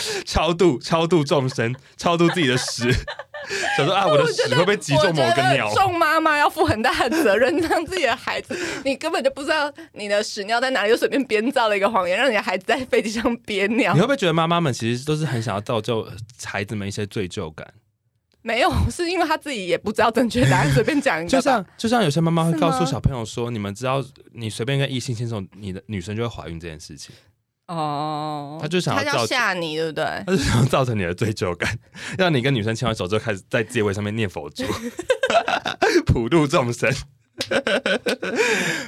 [0.24, 2.92] 超度超度众生， 超度自己的屎，
[3.76, 5.86] 想说啊，我的屎会不会击中某个鸟我觉得？
[5.88, 14.06] 众妈妈要负很大的责任，让自己的孩子，你根本就不知道你的屎尿在哪里，就随便编造了一个谎言，让你的孩子在飞机上憋尿你会。
[14.06, 16.08] 不会觉得妈妈们其实都是很想要造就
[16.44, 17.66] 孩子们一些罪疚感？
[18.42, 21.28] 没有，是因为他自己也不知道正确答案，随便讲一个。
[21.28, 24.00] 就像就像有些妈妈会告诉小朋友说，你们知道，
[24.34, 27.12] 你随便跟异性牵手，你的女生就会怀孕这件事情，
[27.68, 30.04] 哦，他就想要他要吓你，对不对？
[30.26, 31.78] 他就想要造成你的罪疚感，
[32.16, 34.64] 让你跟女生牵完手之后开始在自己位上面念佛珠，
[36.06, 36.92] 普度众生。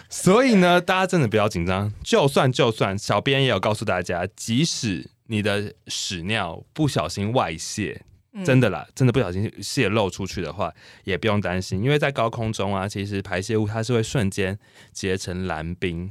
[0.09, 8.03] 所以呢，大家真的不要紧张，就算就算，小编也有告诉大家，即使你的屎尿不小心外泄，
[8.33, 10.73] 嗯真的啦，真的不小心泄露出去的话，
[11.05, 14.59] 也不用担心，因为在高空中啊，其实排泄物它是会瞬间
[14.93, 16.11] 结成蓝冰，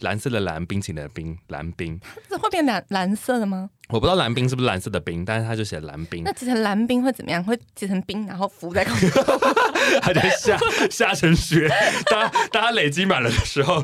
[0.00, 2.00] 蓝色的蓝，冰淇淋的冰，蓝冰。
[2.28, 3.70] 这会变蓝蓝色的吗？
[3.88, 7.42] 我不知道蓝冰是不是蓝色的冰，但是他就写蓝冰那，结成蓝冰会怎么样？
[7.42, 9.24] 会结成冰，然后浮在空中。
[10.02, 10.58] 还在下
[10.90, 11.68] 下成雪。
[12.10, 13.82] 当当它累积满了的时候，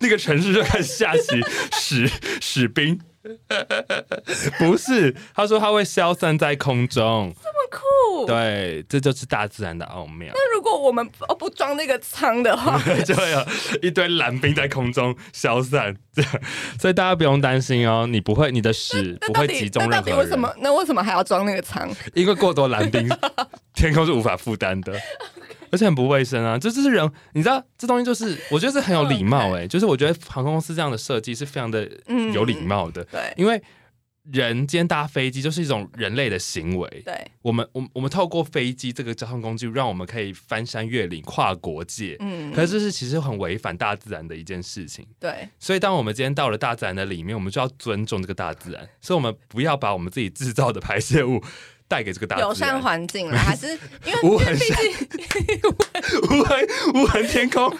[0.00, 1.40] 那个城市就开始下起
[1.72, 3.00] 屎 屎冰。
[4.58, 7.34] 不是，他说它会消散在空中。
[7.70, 8.26] 酷。
[8.26, 10.32] 对，这就是大自然的奥妙。
[10.34, 13.44] 那如果我们不不装那个舱的话， 就会有
[13.82, 16.32] 一堆蓝冰在空中消散，这样，
[16.80, 20.52] 所以大家不用担心哦，你不会，你的屎不会集中任何那到底为什，么？
[20.60, 21.88] 那为什么还要装那个舱？
[22.14, 23.08] 因为过多蓝冰，
[23.74, 24.92] 天空是无法负担的。
[25.70, 26.56] 而且很不卫生啊！
[26.56, 33.62] 这就是人，你知道这东西就是，我觉得是很有礼貌哎、就是我觉得航空公司这样的设计是非常的嗯有礼貌的，对因为
[34.32, 42.16] 人今天搭飞机就是一种人类的行为，对，我们我们我们透过飞机这个交通工具，让我们可以翻山越岭、跨国界。
[42.20, 51.42] 嗯，可是这是其实很违反大自然的一件事情，对，所以当我们今天到了大自然的里面，我们就要尊重这个大自然，所以我们不要把我们自己制造的排泄物
[51.86, 52.48] 带给这个大自然。
[52.48, 53.68] 友善环境了，还是
[54.04, 55.60] 因为 无痕毕竟
[56.38, 57.74] 无痕无痕天空，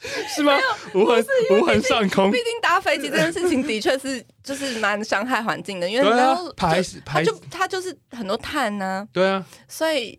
[0.34, 0.56] 是吗？
[0.94, 10.18] 无痕无痕上空毕，竟搭飞机这件事情的确是就是蛮伤害环境的，因为对啊然后排排就它就是很多碳呢、对啊，所以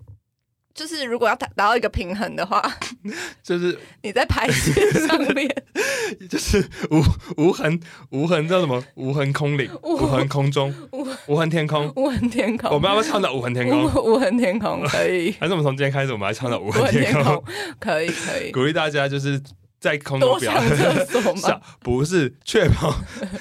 [0.73, 2.61] 就是如果要达达到一个平衡的话，
[3.41, 5.49] 就是你在排泄上面，
[6.29, 6.61] 就是
[6.91, 7.01] 无
[7.37, 7.79] 无痕
[8.11, 8.83] 无痕叫什么？
[8.95, 11.91] 无痕空领，无痕空中，无无痕天空。
[11.95, 13.83] 无痕天空，我们要不要唱到无痕天空？
[13.85, 17.43] 无无痕天空可以，还是我们从今天开始，我们来唱到无无痕天空？
[17.79, 19.41] 可以可以，鼓励大家就是
[19.79, 21.61] 在空中多不要上？
[21.79, 22.95] 不是确保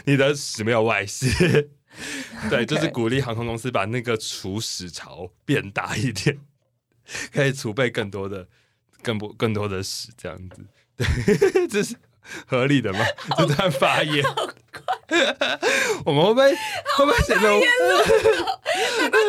[0.04, 1.68] 你的屎没有外泄。
[2.48, 6.38] 对，就是鼓励航空公司把那个除屎槽变大一点，
[7.34, 8.46] 可以储备更多的、
[9.02, 10.64] 更不更多的屎，这样子。
[10.96, 11.96] 对， 这是
[12.46, 13.00] 合理的吗？
[13.36, 14.24] 这段发言，
[16.04, 17.60] 我们会不会会不会显得我？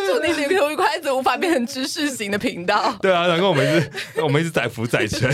[0.05, 2.95] 祝你旅途愉快，一直无法变成知识型的频道。
[3.01, 3.91] 对啊，然后我们一直
[4.21, 5.27] 我们一直载浮载沉，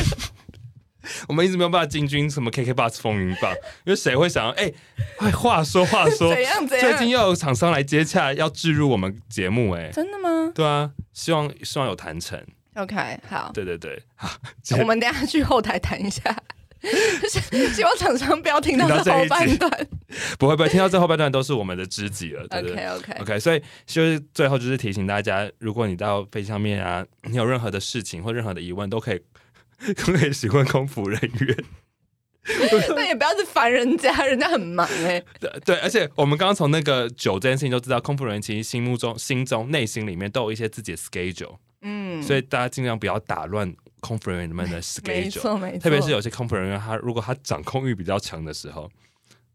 [1.28, 3.52] 我们一直没有办法进军什么 KK Bus 风云榜，
[3.86, 4.52] 因为谁会想要？
[4.52, 4.72] 哎、
[5.20, 12.42] 哎，话说话说， 怎样怎样最近又有厂商来接洽，要置入我们节目、哎，真的吗对啊，希望希望有谈成
[12.76, 12.96] ，？OK，
[13.28, 14.30] 好，对对对， 好，
[14.80, 16.36] 我们等下去后台谈一下。
[17.74, 19.88] 希望厂商不要听到这后半段。
[20.38, 29.20] 不会不会，听到这后半段都是我们的知己了，对不对 OK OK，OK，所以就是最后就是提醒大家，如果你到飞机上面啊，你有任何的事情或任何的疑问，都可以
[29.94, 31.58] 都可以询问空服人员。
[32.96, 45.80] 但也不要去烦人家，人家很忙哎、 对对，而且我们刚刚从那个酒这件事情就知道，空服人员其实心目中、心中、内心里面都有一些自己的 schedule，、嗯，所以大家尽量不要打乱空服人员们的 schedule。
[45.80, 48.88] 特别是有些空服人员，他如果他掌控欲比较强的时候，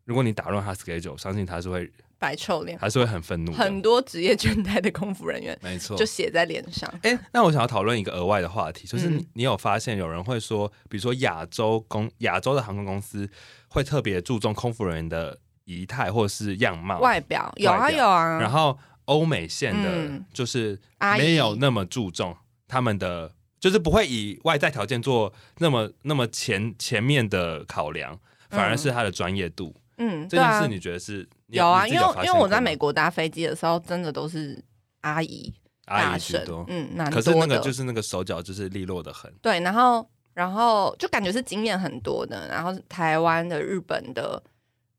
[0.04, 1.88] 如果你打乱他 schedule，相信他是会
[2.20, 3.52] 白臭脸，还是会很愤怒。
[3.52, 5.96] 很多职业倦怠的空服人员没错。
[5.96, 6.88] 就，写在脸上。
[7.02, 13.28] 哎、那我想要讨论一个额外的话题，就是你,、有发现有人会说，比如说亚洲公亚洲的航空公司
[13.68, 20.24] 会特别注重空服人员的仪态或是样貌，外表有啊有啊，然后欧美线的嗯。
[20.32, 20.78] 就是
[21.16, 22.36] 没有那么注重
[22.68, 29.74] 他们的，就是不会以外在条件做那么那么前前面的考量，反而是他的专业度。
[29.74, 29.79] 嗯，
[30.28, 31.28] 对啊这件事，你觉得是？
[31.48, 34.62] 有啊，因为因为我在美国搭飞机的时候，真的都是
[35.00, 35.52] 阿姨
[35.86, 37.58] 阿大婶姨居多，，嗯，蛮可是那个。
[37.58, 39.32] 就是那个手脚就是利落的很。
[39.42, 44.40] 对，然后然后就感觉是经验很多的，然后台湾的、日本的，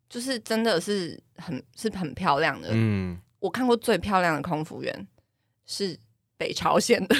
[0.10, 2.70] 就是真的是很是很漂亮的。
[2.72, 5.08] 嗯，我看过最漂亮的空服员
[5.66, 5.98] 是
[6.42, 7.16] 北朝鲜的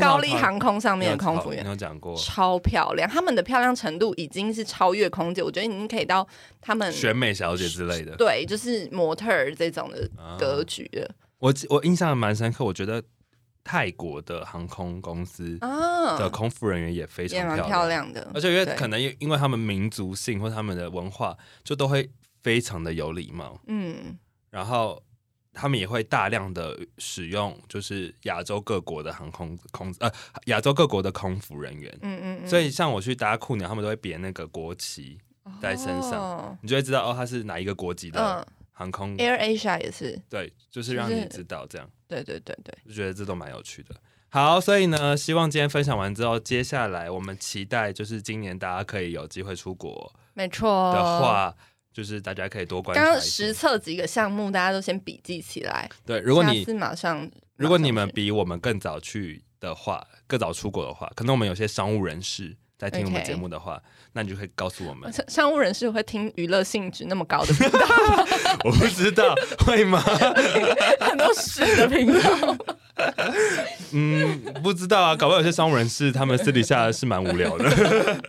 [0.00, 2.16] 高丽航空上面的空服你员，有讲过。
[2.16, 6.24] 超漂亮，他们的漂亮程度已经是超越空姐，我觉得已经可以到
[6.60, 8.14] 他们选美小姐之类的。
[8.14, 10.36] 对，就是模特儿这种的啊。
[10.38, 11.10] 格局了。
[11.40, 13.02] 我我印象蛮深刻，我觉得
[13.64, 22.08] 泰国的航空公司啊，的空服人员也非常漂漂亮的，而且因为可能因因为他们民族性或他们的文化，就都会
[22.44, 24.16] 非常的有礼貌，嗯。
[24.50, 25.02] 然后
[25.52, 30.10] 他们也会大量的使用就是亚洲各国的航空空呃
[30.46, 35.18] 亚洲各国的空服人员，嗯嗯嗯，所以像我去搭酷鸟，他们都会别那个国旗，
[35.60, 36.58] 在身上哦。
[36.62, 38.46] 你就会知道哦，他是哪一个国籍的嗯。
[38.74, 41.88] 航空，，Air Asia 也是，对，就是让你知道这样。
[42.08, 43.94] 对对对对，就觉得这都蛮有趣的。
[44.30, 50.90] 好，所以呢，希望今天分享完之后，接下来我们期待就是今年大家可以有机会出国没错。
[50.94, 51.54] 的话，
[51.92, 53.52] 就是大家可以多观察一些刚刚实。
[53.54, 55.88] 测几个项目，大家都先笔记起来。
[56.06, 63.80] 对，如果你下次马上，如果你们比我们更早去的话，更早出国的话，可能我们有些商务人士在听我们节目的话
[64.14, 65.12] 那你就可以告诉我们。
[65.12, 67.78] 商商务人士会听娱乐性质那么高的频道，
[68.64, 70.00] 我不知道会吗？
[71.00, 72.56] 很多屎的频道。
[73.92, 78.20] 嗯，不知道啊，搞不好有些商务人士他们私底下是蛮无聊的。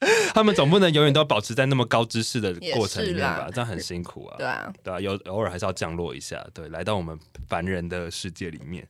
[0.34, 3.48] 他们总不能永远都保持在那么高知识的过程里面吧？
[3.52, 4.36] 这样很辛苦啊。
[4.38, 7.18] 对啊，对啊，有偶尔还是要降落一下，对，来到我们
[7.48, 8.86] 凡人的世界里面。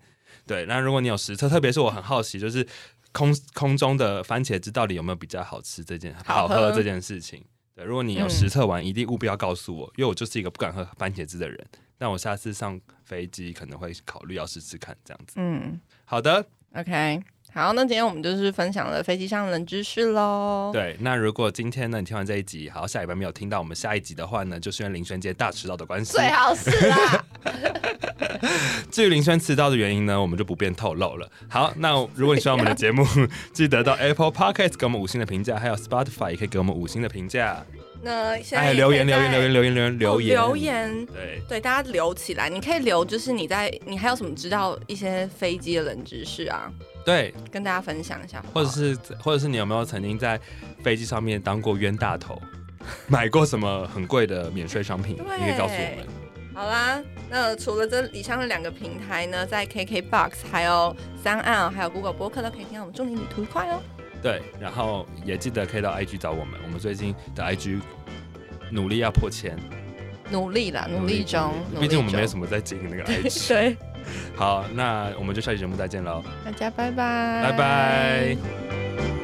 [0.46, 2.66] 对，那如果你有实测，特别是我很好奇，就是
[3.12, 7.42] 空空中的番茄汁到底有没有比较好吃这件好喝这件事情。
[7.74, 11.66] 对，如果你有嗯实测完，一定务必要告诉我，因为我就是一个不敢喝番茄汁的人。
[12.00, 15.34] 但我下次上飞机可能会考虑要试试看这样子。
[15.36, 17.20] 嗯好的，，OK，
[17.54, 20.70] 好，那今天我们就是分享了飞机上冷知识喽。
[20.72, 26.12] 对，那如果今天呢你听完这一集，好，下礼拜没有听到我们下一集的话呢，就是因为林轩杰大迟到的关系。
[26.12, 27.24] 最好是啦。
[28.92, 31.28] 至于林轩迟到的原因呢，我们就不便透露了。
[31.48, 33.04] 好，那如果你喜欢我们的节目，
[33.52, 37.64] 记得到 Apple Podcast 给我们五星的评价，还有 Spotify 也可以给我们五星的评价。
[38.00, 41.06] 那现在哎，留言留言留言留言留言留哦言留言。
[41.06, 46.70] 对对，大家留起来，你可以留，就是你在你还有什么知道一些飞机的冷知识啊，
[47.08, 50.38] 对，跟大家分享一下或者是或者是你有没有曾经在
[50.82, 52.38] 飞机上面当过冤大头，
[53.08, 55.14] 买过什么很贵的免税商品？
[55.16, 56.06] 你可以告诉我们。
[56.52, 57.00] 好啦，
[57.30, 63.80] 那除了这以上的两个平台呢，在 KKBOX、还有三岸、还有 Google 播客都可以听到我们祝你旅途愉快哦。
[64.20, 67.80] 对，然后也记得可以到 IG 找我们，我们最近的 IG
[68.70, 69.56] 努力要破千，
[70.30, 73.48] 努力啦，努力中，毕竟我们没有什么在经营那个 IG。
[73.48, 73.76] 对，
[74.34, 79.17] 好，那我们就下期节目再见喽，大家拜拜，拜拜。